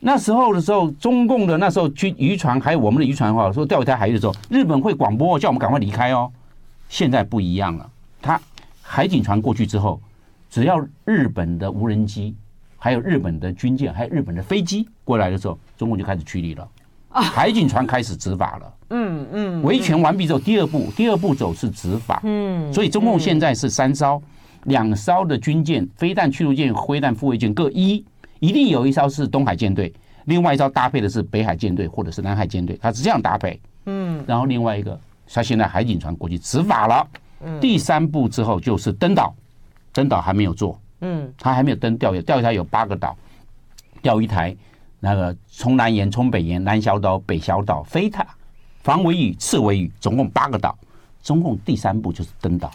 [0.00, 6.30] 那时候的时候，中共的那时候军渔船还有我们的渔船的话，说钓鱼台海域的时候，日本会广播叫我们赶快离开哦。
[6.88, 7.88] 现在不一样了，
[8.20, 8.40] 它
[8.82, 10.00] 海警船过去之后，
[10.50, 12.34] 只要日本的无人机、
[12.76, 16.68] 还有日本的军舰、还有日本的飞机过来的时候，中共就开始驱离了。
[17.22, 24.22] 海警船开始执法了，嗯嗯，维权完毕之后，第二步，第二步走是执法，嗯，所以中共现在是三艘，
[24.64, 28.04] 两艘的军舰、飞弹驱逐舰、飞弹护卫舰各一，
[28.40, 29.92] 一定有一艘是东海舰队，
[30.26, 37.08] 另外一艘搭配的是北海舰队或者是南海舰队，它是这样搭配，嗯，然后另外一个，他现在海警船过去执法了，
[37.44, 39.34] 嗯，第三步之后就是登岛，
[39.92, 43.16] 登岛还没有做，嗯，他还没有登钓鱼，钓鱼台有八个岛，
[44.02, 44.54] 钓鱼台。
[45.06, 48.26] 那个从南沿、从北沿、南小岛、北小岛、飞塔、
[48.82, 50.76] 防尾屿、次围屿，总共八个岛。
[51.22, 52.72] 中共第三步就是登岛。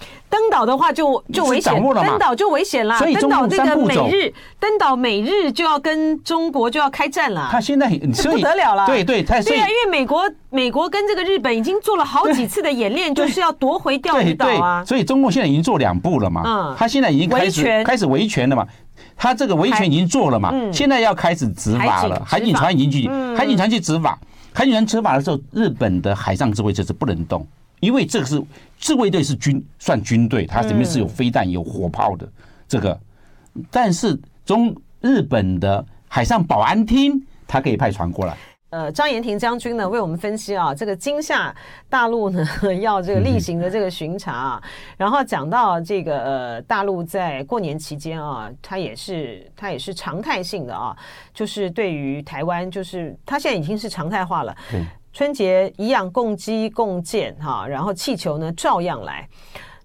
[0.51, 2.97] 登岛的话就就危险，登岛就危险了。
[2.97, 7.47] 所以登岛这个美日登岛美日就要跟中国就要开战了。
[7.49, 8.85] 他现在这不得了了。
[8.85, 14.83] 对对，他对啊，因为美国美国跟这个日本已经做了好几次的演练，就是要夺回钓鱼岛啊。
[14.85, 16.41] 所以中共现在已经做两步了嘛。
[16.45, 16.75] 嗯。
[16.77, 18.67] 他现在已经开始开始维权了嘛。
[19.15, 22.21] 他这个维权已经做了嘛，现在要开始执法了。
[22.25, 24.19] 海警船已经去，海警船去执法。
[24.51, 27.47] 海警船执法的时候，日本的海上自卫队是不能动，
[27.81, 28.41] 因为这个是
[28.79, 32.25] 自卫队是军算军队，它里面是有飞弹、有火炮的
[32.67, 32.97] 这个。
[33.69, 38.37] 但是中日本的海上保安厅，它可以派船过来。
[38.69, 41.53] 呃，张延廷将军呢为我们分析啊，这个今夏
[41.89, 42.47] 大陆呢
[42.79, 44.63] 要这个例行的这个巡查啊，
[44.95, 50.95] 然后讲到这个呃大陆在过年期间啊，它也是它也是常态性的啊，
[51.33, 54.55] 就是对于台湾，就是它现在已经是常态化了。
[55.13, 59.27] 春节一样共机共建哈，然后气球呢照样来。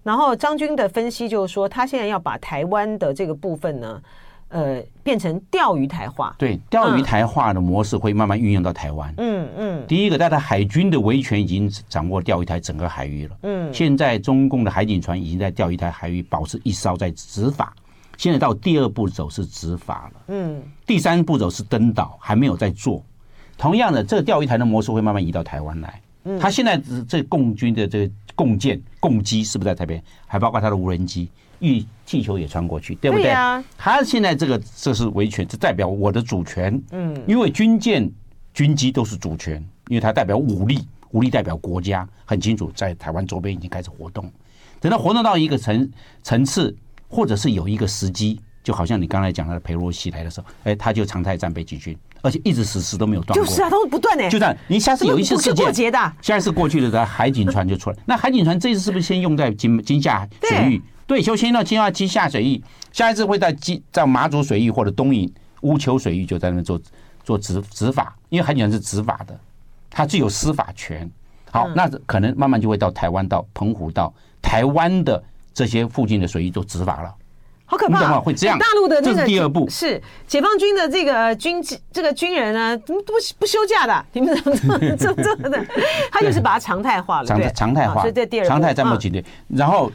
[0.03, 4.01] 然后张军的分析就是说，他现在要把台湾的这个部分呢。
[4.49, 9.13] 呃，变成钓鱼台化，对，钓鱼台化的模式会慢慢运用到台湾。
[9.17, 13.37] 嗯嗯，第一个，它的海军的维权已经掌握钓鱼台整个海域了。
[13.41, 17.75] 嗯，现在中共的海警船已经在钓鱼台海域保持一艘在执法。
[18.15, 20.21] 现在到第二步走是执法了。
[20.27, 23.03] 嗯，第三步走是登岛，还没有在做。
[23.57, 26.01] 同样的，这个钓鱼台的模式会慢慢移到台湾来。
[26.25, 30.01] 嗯，它现在这共军的这个共建、共机是不是在台边？
[30.25, 31.29] 还包括他的无人机。
[31.59, 33.23] 预气球也穿过去，对不对？
[33.23, 36.79] 对啊，他现在这个这是维权，这代表我的主权。
[36.91, 38.07] 嗯，因为军舰、
[38.53, 39.55] 军机都是主权，
[39.87, 44.31] 因为它代表武力，武力代表国家，很清楚，在台湾周边已经开始活动。
[44.79, 45.91] 等到活动到一个层
[46.21, 46.75] 层次，
[47.07, 53.45] 或者是有一个时机，就好像你刚才讲的裴洛西来的时候，哎，他就常态战备集训，而且一直实施都没有断过。
[53.45, 54.29] 就是啊，都是不断的。
[54.29, 57.97] 就这样，你下次有一次事件，过节的，下一次过去的，海警船就出来。
[58.05, 60.81] 那海警船这次是不是先用在金金夏水域？
[61.05, 66.79] 对，就先到金花金夏水域，下一次会在金在马祖水域或者东引乌丘水域，就在那边做
[67.23, 69.39] 做执执法，因为海警船是执法的，
[69.89, 71.09] 它具有司法权。
[71.49, 77.15] 好，那可能慢慢就会到台湾、到澎湖、到台湾的这些附近的水域做执法了。
[77.67, 78.19] 好可怕！
[78.19, 78.57] 会这样？
[78.57, 84.03] 大陆的那个第二步，是解放军的这个军这个军人呢，怎么不不休假的？
[84.13, 84.33] 你们
[84.97, 85.63] 怎么怎么的？
[86.11, 88.01] 他就是把它常态化了，常常态化。
[88.01, 89.91] 所以这第二常态战斗级列，然后。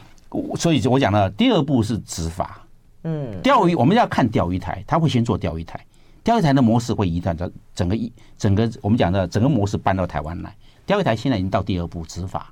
[0.56, 2.64] 所以，我讲了，第二步是执法，
[3.04, 5.78] 嗯，钓鱼我们要看钓鱼台，他会先做钓鱼台，
[6.24, 10.50] 钓鱼台的模式会移转到整个一整个我们讲的整个模式搬到台湾来。
[10.86, 12.50] 钓鱼台现在已经到第二步执法，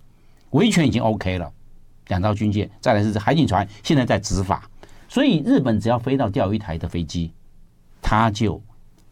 [0.51, 1.51] 维权已经 OK 了，
[2.09, 4.69] 两艘军舰，再来是海警船现在在执法，
[5.11, 7.33] 所以日本只要飞到钓鱼台的飞机，
[8.01, 8.63] 他就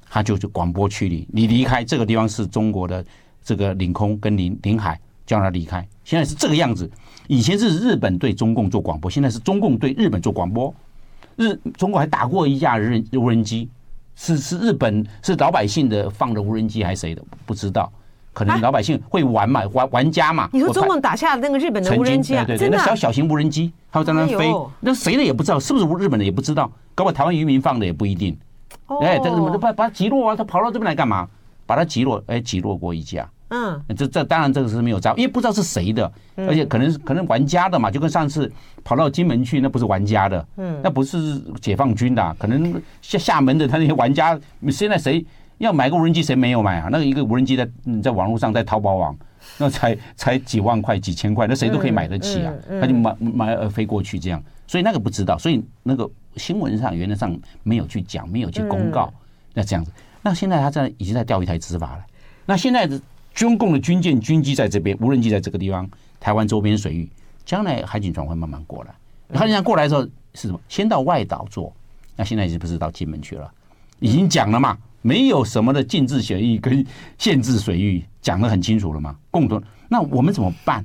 [0.08, 3.04] 他就就广播驱离，你离开这个地方是中国的
[3.42, 5.84] 这个领空跟领领海，叫他离开。
[6.04, 6.88] 现在是这个样子，
[7.26, 10.72] 以前是日本对中共做广播，现在是中共对日本做广播。
[11.34, 13.68] 日中国还打过一架日无人机，
[14.14, 17.24] 是是日本是老百姓的放的无人机还是谁的？
[17.44, 17.92] 不知道。
[18.38, 20.48] 可能老百姓会玩嘛，玩玩家嘛。
[20.52, 22.44] 你说中共打下那个日本的无人机啊？
[22.44, 28.38] 对对对，那小小型无人机，它会在那飞，那谁的也不知道，是不是日本的也不知道，搞不好台湾渔民放的也不一定。
[29.02, 31.26] 哎，这个把把它击落啊，他跑到这边来干嘛？
[31.66, 33.28] 把它击落，哎，击落过一架。
[33.50, 38.48] 嗯，这这当然这个是没有招，因为不知道是谁的，而且可能可能玩家的嘛，就跟上次
[38.84, 44.38] 跑到金门去，那不是玩家的，嗯，那不是解放军的，可能厦厦门的他那些玩家，
[44.70, 45.26] 现在谁？
[45.58, 46.88] 要买个无人机，谁没有买啊？
[46.90, 47.68] 那个一个无人机在
[48.02, 49.16] 在网络上，在淘宝网，
[49.58, 52.52] 那才才几万块、几千块，那谁都可以买得起啊！
[52.80, 59.12] 他就买买呃飞过去这样，所以那个不知道，所以那个新闻上原则上没有去讲，没有去公告，
[59.54, 59.92] 那这样子。
[60.22, 62.04] 那现在他在已经在钓鱼台执法了。
[62.46, 63.00] 那现在的
[63.34, 65.88] 中共的军舰、军机在这边，无人机在这个地方，
[66.20, 67.08] 台湾周边水域，
[67.44, 68.94] 将来海警船会慢慢过来。
[69.36, 70.02] 海警船过来的时候
[70.34, 70.60] 是什么？
[70.68, 71.72] 先到外岛做，
[72.16, 73.50] 那现在已经不是到金门去了，
[73.98, 74.78] 已经讲了嘛。
[75.02, 76.84] 没有什么的禁制协议跟
[77.16, 79.16] 限制水域讲得很清楚了吗？
[79.30, 80.84] 共同，那我们怎么办？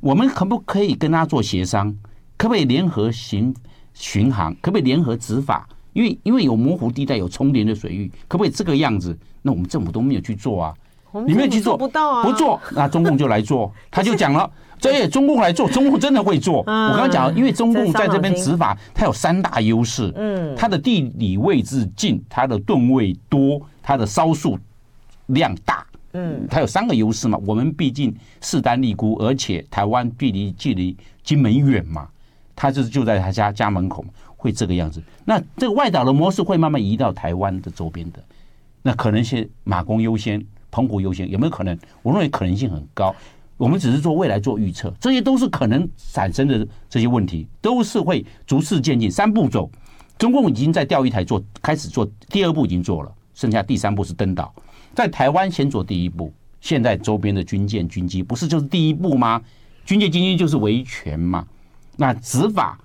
[0.00, 1.94] 我们可不可以跟他做协商？
[2.36, 3.54] 可不可以联合巡
[3.94, 4.54] 巡航？
[4.60, 5.68] 可不可以联合执法？
[5.92, 9.16] 因为因为有模糊地带，有重叠的水域，可不可以这个样子？
[9.42, 10.74] 那我们政府都没有去做啊，
[11.26, 14.50] 你没有去做，不到啊，不做，那中共就来做，他就讲了。
[14.92, 16.58] 对，中共来做，中共真的会做。
[16.58, 20.12] 我刚刚讲，因为中共在这边执法，它有三大优势。
[20.14, 24.58] 嗯，它的地理位置近，它的吨位多，它的烧数
[25.26, 25.86] 量大。
[26.12, 27.38] 嗯，它有三个优势嘛。
[27.44, 32.06] 我们毕竟势单力孤，而且台湾距离距离金门远嘛，
[32.54, 34.04] 它就是就在他家家门口，
[34.36, 35.02] 会这个样子。
[35.24, 38.22] 那这个外岛的模式会慢慢移到台湾的周边的，
[38.82, 41.76] 那可能是马公优先，澎湖优先，有没有可能？
[42.02, 43.12] 我认为可能性很高。
[43.64, 49.10] 我们只是做未来做预测，这些都是可能产生的这些问题，都是会逐次渐进。
[49.10, 49.70] 三步走，
[50.18, 54.54] 中共已经在钓鱼台做开始做第二步已经做了，剩下第三步是登岛，
[54.94, 56.30] 在台湾先做第一步。
[56.60, 59.40] 现在周边的军舰军机不是就是第一步吗？
[59.86, 61.46] 军舰军机就是维权嘛。
[61.96, 62.78] 那执法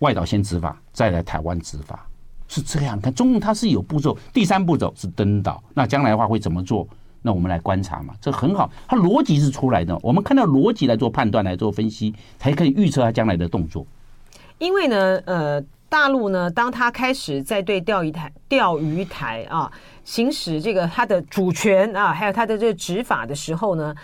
[0.00, 2.06] 外岛先执法，再来台湾执法，
[2.48, 3.00] 是这样。
[3.00, 6.86] 看中共它是有步骤，第三步走是登岛，那将来的话会怎么做？
[7.22, 9.98] 那我们来观察嘛，这很好，它逻辑是出来的。
[10.02, 13.86] 我们看到逻辑来做判断、来做分析，才可以预测它将来的动作。
[14.58, 19.70] 因为呢，呃，大陆呢，当他开始在对钓鱼台、钓鱼台啊
[20.04, 23.94] 行使这个它的主权啊，还有它的这个执法的时候呢。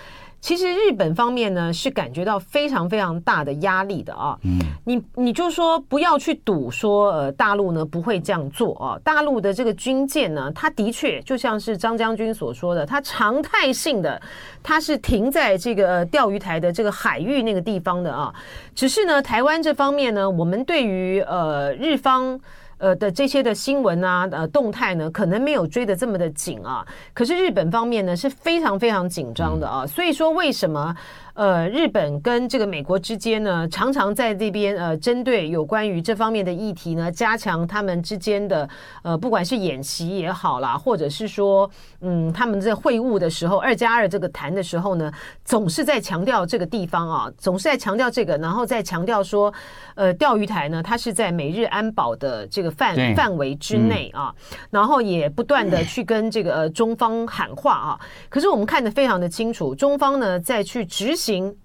[0.44, 14.20] 其实日本方面呢是感觉到非常非常大的压力的啊，嗯，你你就说不要去赌说呃大陆呢不会这样做啊，大陆的这个军舰呢，它的确就像是张将军所说的，它常态性的
[14.62, 18.30] 它是停在这个钓鱼台的这个海域那个地方的啊，
[18.74, 22.38] 只是呢台湾这方面呢，我们对于呃日方。
[22.78, 26.86] 呃的这些的新闻啊，呃动态呢，可能没有追的这么的紧啊。
[27.12, 29.86] 可是日本方面呢是非常非常紧张的啊。
[29.86, 30.94] 所以说为什么？
[31.34, 38.68] 呃，日本跟这个美国之间呢，常常在这边呃，针对有关于这方面的议题呢，加强他们之间的
[39.02, 41.68] 呃，不管是演习也好啦，或者是说，
[42.02, 45.10] 嗯，他们在会晤的时候，二加二这个谈的时候呢，
[45.44, 49.52] 总是在强调这个地方啊，总是在强调这个，然后再强调说，
[49.96, 54.32] 呃，钓鱼台呢，它是在美日安保的这个范范围之内啊，
[54.70, 58.00] 然后也不断的去跟这个呃中方喊话啊。
[58.28, 61.23] 可是我们看得非常的清楚，中方呢在去执行。
[61.24, 61.56] 行，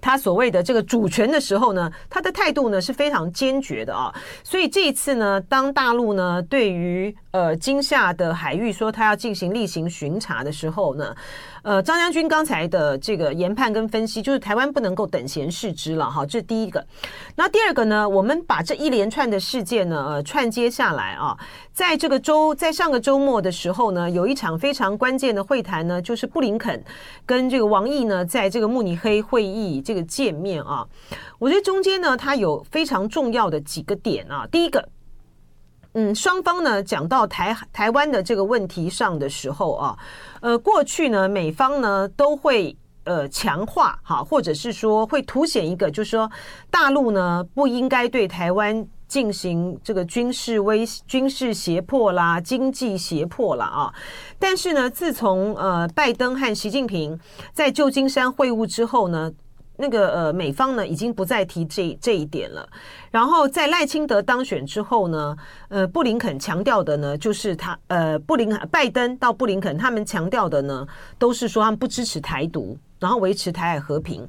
[0.00, 4.12] 他所谓的这个主权的时候呢，他的态度呢是非常坚决的啊。
[4.42, 11.14] 所以这一次呢，当大陆呢对于呃金厦的海域说他要进行例行巡查的时候呢。
[11.62, 16.82] 呃，张将军刚才的这个研判跟分析，就是台湾不能够等闲视之了哈，这是第一个。
[17.36, 21.36] 那第二个呢，我们把这一连串的事件呢，呃，串接下来啊，
[21.70, 26.82] 在这个周，在上个周末的时候呢，有一场非常关键的会谈呢，就是布林肯
[27.26, 30.86] 跟这个王毅呢，在这个慕尼黑会议这个见面啊。
[31.38, 34.48] 我觉得中间呢，它有非常重要的几个点啊。
[34.50, 34.88] 第一个。
[35.94, 39.98] 嗯，双方呢讲到台台湾的这个问题上的时候啊，
[40.40, 46.30] 呃，过去呢美方呢都会呃强化哈，或者是说会凸显一个，就是说
[46.70, 53.92] 大陆呢不应该对台湾进行这个军事威军事胁迫啦、经济胁迫啦啊。
[54.38, 57.18] 但是呢，自从呃拜登和习近平
[57.52, 59.32] 在旧金山会晤之后呢，
[59.80, 62.68] 那个呃美方呢已经不再提这这一点了。
[63.10, 65.36] 然后在赖清德当选之后呢，
[65.68, 70.86] 呃布林肯强调的呢就是他呃布林拜登到布林肯他们强调的呢
[71.18, 74.28] 都是说他们不支持台独，然后维持台海和平。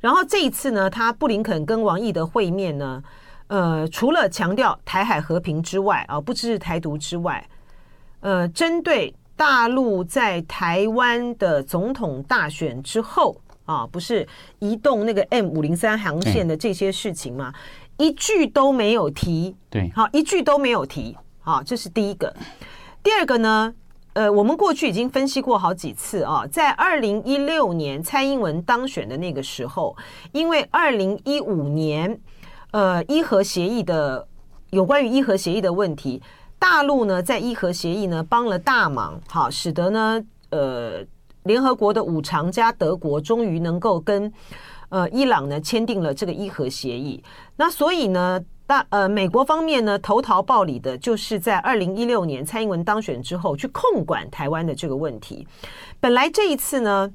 [0.00, 3.02] 然后这一次呢，他布林肯跟王毅的会面呢，
[3.48, 7.46] 呃，除了强调台海和平之外啊，不支持台独之外，
[8.20, 14.26] 呃，针对大陆在台湾的总统大选之后啊，不是
[14.60, 17.52] 移动那个 M 五零三航线的这些事情吗？
[17.98, 19.54] 一句都没有提。
[19.68, 21.16] 对，好，一句都没有提。
[21.40, 22.34] 好，这是第一个。
[23.02, 23.74] 第二个呢？
[24.14, 29.94] 呃，我们过去已经分析过好几次啊，在二零一六年蔡英文当选的那个时候，
[30.32, 32.18] 因为二零一五年，
[32.70, 34.26] 呃，伊核协议的
[34.70, 36.22] 有关于伊核协议的问题，
[36.58, 41.04] 大陆呢在伊核协议呢帮了大忙，好，使得呢，呃，
[41.46, 44.30] 联合国的五常加德国终于能够跟
[44.90, 47.22] 呃伊朗呢签订了这个伊核协议，
[47.56, 48.44] 那所以呢。
[48.68, 55.46] 大呃，美国方面呢，投桃报李的，就是在二零一六年蔡英文当选之后，去控管台湾的这个问题。
[56.00, 57.08] 本来这一次呢，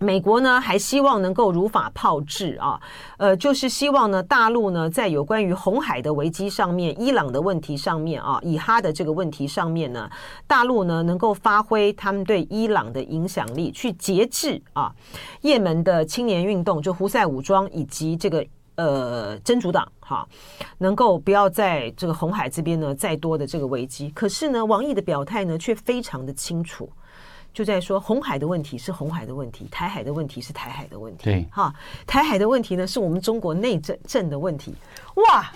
[0.00, 2.80] 美国呢还希望能够如法炮制啊，
[3.18, 10.10] 呃，就是希望呢，大陆呢在有关于红海的危机上面、伊朗的问题上面啊、以哈的这个问题上面呢，
[10.46, 14.90] 大陆呢能够发挥他们对伊朗的影响力，去节制啊，
[15.42, 18.44] 也门的青年运动，就胡塞武装以及这个。
[18.76, 20.26] 呃，真主党哈，
[20.78, 24.08] 能够不要在这个红海这边呢再多的这个危机。
[24.14, 26.90] 可是呢，王毅的表态呢却非常的清楚，
[27.52, 31.24] 就在说红海的问题是红海的问题，台海的问题是台海的问题。
[31.24, 31.72] 对，哈，
[32.06, 34.74] 台海的问题呢是我们中国内政政的问题。
[35.16, 35.50] 哇，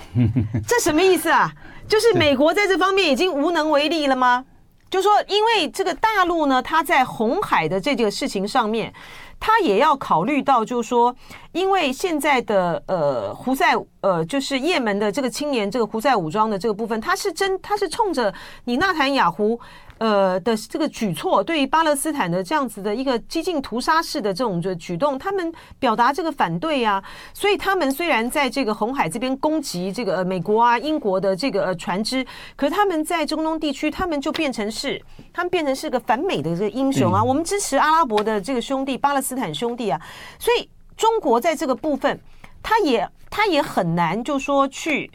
[0.67, 1.53] 这什么意思啊？
[1.87, 4.45] 就是美国在这方面已经无能为力了吗？
[4.91, 8.93] 就说因为这个大陆呢，它在红海的这个事情上面。
[9.41, 11.15] 他也要考虑到，就是说，
[11.53, 18.33] 因为现在的呃胡塞呃，就是也门的这个青年这个胡塞武装的这个部分，他是真他是冲着
[18.65, 19.61] 你纳坦雅胡。
[20.05, 27.05] 呃的这个举措，对于巴勒斯坦的这样子的一个激进屠杀式的这种的举动，他们表达这个反对呀、啊。
[27.33, 32.23] 所以他们虽然在这个红海这边攻击这个美国啊、英国的这个呃船只，
[32.55, 35.03] 可是他们在中东地区，他们就变成是
[35.33, 37.25] 他们变成是个反美的这个英雄啊。
[37.25, 39.99] 我们支持阿拉伯的这个兄弟，巴勒斯坦兄弟啊。
[40.39, 42.21] 所以中国在这个部分，
[42.63, 45.11] 他也他也很难就说去。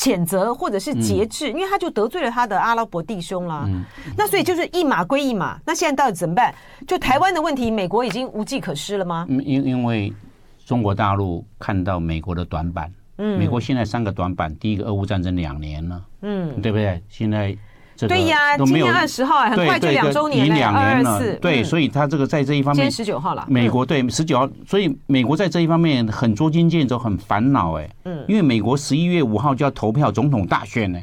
[0.00, 3.68] 谴责或者是节制，因为他就得罪了他的阿拉伯弟兄了。
[4.16, 5.60] 那所以就是一码归一码。
[5.66, 6.54] 那现在到底怎么办？
[6.88, 9.26] 就台湾的问题，美国已经无计可施了吗？
[9.28, 10.10] 因因为
[10.64, 17.02] 中国大陆看到美国的短板，嗯，美国现在三个短板，第一个俄乌战争两年了，嗯，对不对？
[17.10, 17.54] 现在。
[18.08, 21.36] 对呀，今年二十号，很快就两周年了，两年了。
[21.36, 23.44] 对，所以他这个在这一方面，今天十九号了。
[23.48, 27.88] 美国对十九号，所以美国在这一方面很捉襟见肘，很烦恼哎。
[28.04, 31.00] 嗯，因为美国十一月五号就要投票总统大选呢，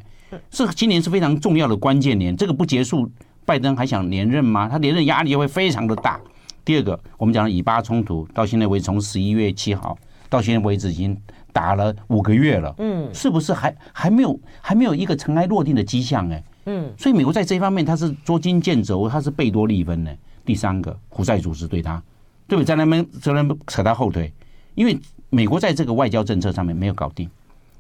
[0.52, 2.36] 是今年是非常重要的关键年。
[2.36, 3.10] 这个不结束，
[3.46, 4.68] 拜登还想连任吗？
[4.70, 6.20] 他连任压力会非常的大。
[6.66, 9.98] 第二个，我们讲的以巴冲突，到现在为止，从十一月七号
[10.30, 11.18] 到现在为止，已经
[11.54, 12.76] 打了五个月了。
[12.80, 16.30] 嗯，是不是还还没有还没有一个尘埃落定的迹象？
[16.30, 16.44] 哎。
[16.70, 20.16] 嗯，所以美国在这一方面，他是捉襟见肘，他是贝多利分的。
[20.46, 22.02] 第三个，胡塞组织对他，
[22.46, 22.66] 对不对？
[22.66, 24.32] 在那边在那边扯他后腿，
[24.76, 25.00] 因为
[25.30, 27.30] 美国在这个外交政策上面没有搞定，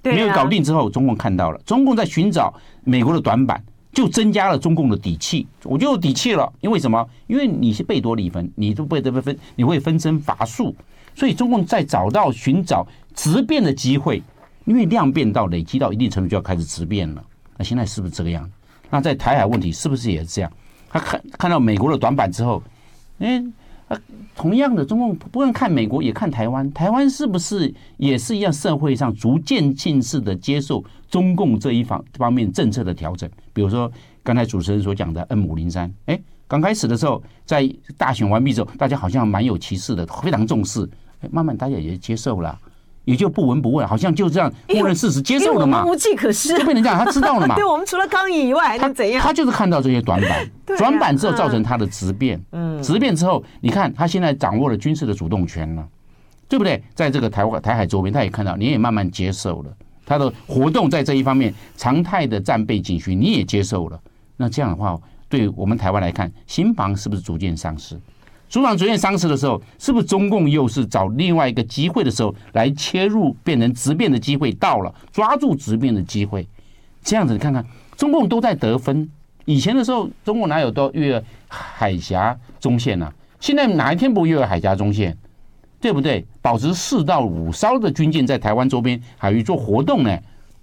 [0.03, 2.53] 没有搞定之后，中共看到了，中共在寻找
[2.85, 3.61] 美国的短板，
[3.91, 5.45] 就增加了中共的底气。
[5.63, 7.05] 我就有底气了，因为什么？
[7.27, 10.73] 因为你是贝多利分，你都贝多利分，你会分身乏术，
[11.13, 14.23] 所以中共在找到寻找质变的机会，
[14.63, 17.23] 因为量变到累积到一定程度，就要开始质变了。
[17.57, 18.51] 那现在是不是这个样子？
[18.89, 20.51] 那在台海问题是不是也是这样？
[20.89, 22.63] 他看看到美国的短板之后，
[23.19, 23.43] 哎，
[24.35, 26.71] 同样的，中共不用看美国，也看台湾。
[26.73, 28.51] 台湾是不是也是一样？
[28.51, 33.29] 社会上逐渐进式的接受中共这一方方面政策的调整。
[33.53, 33.91] 比如说
[34.23, 40.89] 刚才主持人所讲的 M 五零三，哎，刚开始的时候，在大选完毕之后，大家好像蛮有歧视的，非常重视。
[41.31, 42.57] 慢慢大家也接受了。
[43.07, 47.55] 也就不闻不问，好像就这样默认事实接受了嘛，无计可施，就变成这样他知道了嘛。
[47.57, 49.23] 对，我们除了抗议以外还能怎样？
[49.23, 55.87] 他就是看到这些短板，短板之后造成他的质变，嗯，质变之后，你看他现在掌握了军事的主动权了，
[56.49, 56.83] 对不对？
[56.93, 59.71] 在这个台湾台海周边，他也看到，你也慢慢接受了
[60.05, 63.97] 他的活动，在这一方面常态的战备警巡，你也接受了。
[64.35, 64.99] 那这样的话，
[65.29, 67.97] 对我们台湾来看，心防是不是逐渐丧失？
[68.49, 76.47] 组长逐渐丧失的时候，是不是中共又是找另外一个机会的时候来切入，变成直变的机会到了，抓住直变的机会，
[77.03, 79.09] 这样子你看看，中共都在得分。
[79.45, 85.17] 以前的时候，中共哪有到越海峡中线呢、现在哪一天不越海峡中线？
[85.79, 86.25] 对不对？
[86.41, 90.17] 保持四到五艘的军舰在台湾周边海域做活动呢？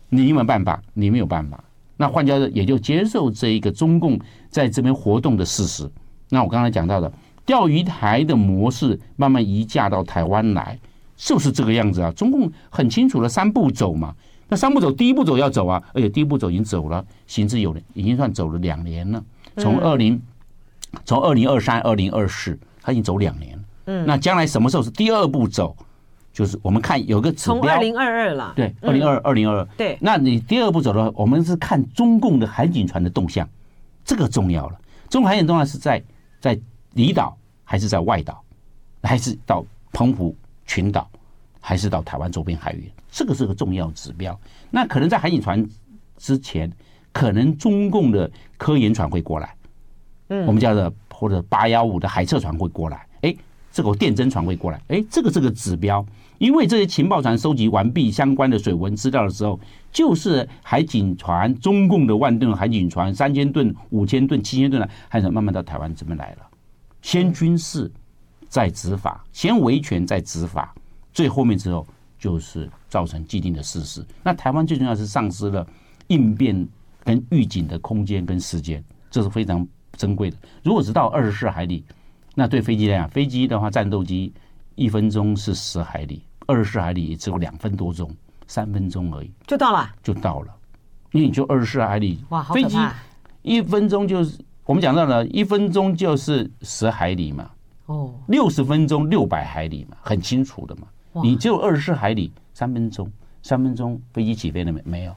[0.09, 0.82] 你有没有办法？
[0.93, 1.62] 你没有办法。
[1.97, 4.18] 那换句话说，也就接受这一个中共
[4.51, 5.89] 在这边活动的事实。
[6.30, 7.11] 那我刚才讲到的
[7.47, 10.79] 钓鱼台的模式慢慢移驾到台湾来，
[11.17, 12.11] 是不是这个样子啊？
[12.13, 14.15] 中共很清楚的三步走嘛。
[14.49, 19.23] 那三步走，第一步走要走啊，而且第一步走已经走了，行之有年，已经算走了两年了。
[19.57, 20.21] 从二零，
[21.05, 23.63] 从二零二三、二零二四，他已经走两年了。
[23.87, 25.75] 嗯，那将来什么时候是第二步走？
[26.33, 29.97] 就是我们看有个指标，从二零二二了，对，二零二二零二二，对。
[30.01, 33.49] 那你第二步走的话，我们是看中共的海警船的动向，
[34.05, 34.79] 这个重要了。
[35.09, 36.03] 中国海警动向是在
[36.41, 36.59] 在
[36.95, 38.43] 离岛，还是在外岛，
[39.03, 40.35] 还是到澎湖
[40.67, 41.09] 群岛，
[41.61, 42.91] 还是到台湾周边海域？
[43.11, 44.39] 这个是个重要指标。
[44.71, 45.65] 那可能在海警船
[46.17, 46.71] 之前，
[47.13, 49.55] 可能中共的科研船会过来，
[50.29, 53.35] 嗯，我们叫做或者八幺五的海测船会过来，哎。
[53.77, 56.07] 这个电侦船会过来，哎，这个是个指标，
[56.39, 59.59] 因为这些情报船收集完毕相关的水文资料的时候，
[59.91, 66.47] 就是海警船，中共的万吨海警船，三千吨、五千吨、七千吨的海警慢慢到台湾这边来了。
[67.05, 67.93] 先军事，
[68.49, 70.75] 再执法，先维权再执法，
[71.13, 71.87] 最后面之后
[72.19, 74.03] 就是造成既定的事实。
[74.23, 75.67] 那台湾最重要是丧失了
[76.07, 76.67] 应变
[77.05, 80.37] 跟预警的空间跟时间，这是非常珍贵的。
[80.63, 81.85] 如果只到二十四海里。
[82.37, 84.33] 那对飞机来讲，飞机的话，战斗机
[84.75, 88.11] 一分钟是十海里，二十四海里也只有两分多钟，
[88.49, 90.53] 三分钟而已，就到了，就到了。
[91.13, 92.53] 因为你就二十四海里，哇，好！
[92.53, 92.77] 飞机
[93.43, 97.51] 一分钟就是我们讲到了，一分钟就是十海里嘛，
[97.87, 100.83] 哦，六十分钟六百海里嘛，很清楚的嘛。
[101.23, 103.11] 你只有二十四海里，三分钟，
[103.43, 104.83] 三分钟飞机起飞了没？
[104.85, 105.15] 没有。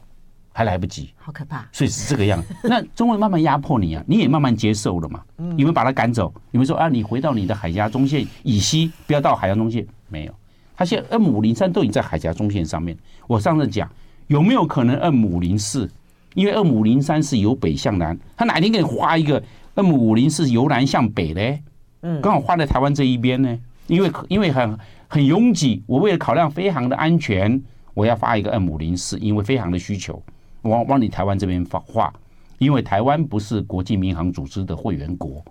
[0.51, 1.69] 还来不及，好可怕！
[1.71, 2.43] 所以是这个样。
[2.65, 5.23] 那中国慢慢压迫你啊，你也慢慢接受了嘛。
[5.35, 9.85] 你们把他赶走，你们说啊，你回到你的海峡中线以西，不要到海峡中线。
[10.09, 10.33] 没有，
[10.75, 12.97] 他现在 M 五零三都已经在海峡中线上面。
[13.27, 13.87] 我上次讲
[14.25, 15.87] 有没有可能 M 五零四？
[16.37, 19.41] 因为 M 五零三是由北向南，他哪天给你画一个
[19.73, 21.63] M 五零四由南向北嘞？
[22.01, 23.59] 嗯，刚好画在台湾这一边呢。
[23.87, 24.77] 因为因为很
[25.07, 27.59] 很拥挤，我为了考量飞航的安全，
[27.95, 30.21] 我要发一个 M 五零四，因为飞航的需求。
[30.61, 32.13] 往往你台湾这边发画，
[32.59, 35.43] 因为台湾不是国际民航组织的会员国，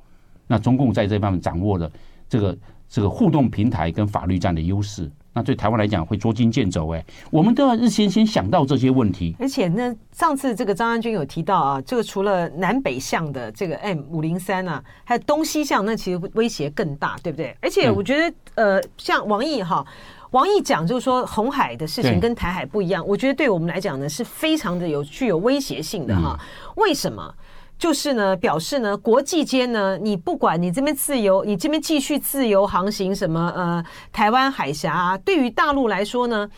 [0.46, 1.90] 那中共在这方面掌握了
[2.28, 2.56] 这个
[2.88, 6.88] 这个互动平台跟法律战的优势，那对台湾来讲会捉襟见肘。
[6.94, 9.36] 哎，我们都要日先先想到这些问题。
[9.38, 17.54] 而且呢，上次这个张安军有提到啊，这个除了南北向的这个 M 五零三啊，还有东西向，那其实威胁更大，对不对？
[17.60, 19.86] 而且我觉得，呃，像王毅哈。
[20.32, 26.38] 王毅讲就是说，红海的事情跟台海不一样，我觉得对我们来讲呢是非常的有具有威胁性的哈。
[26.76, 27.32] 为什么？
[27.78, 36.48] 就是呢，表示呢，国际间呢，你不管你这边自由，你这边继续自由航行什么呃，台湾海峡啊，对于大陆来说呢，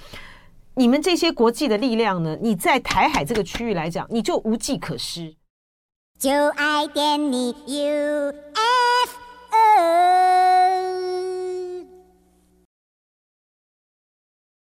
[0.74, 5.34] 你们这些国际的力量呢，你在台海这个区域来讲，你就无计可施。
[6.18, 8.32] 就爱点你 UFO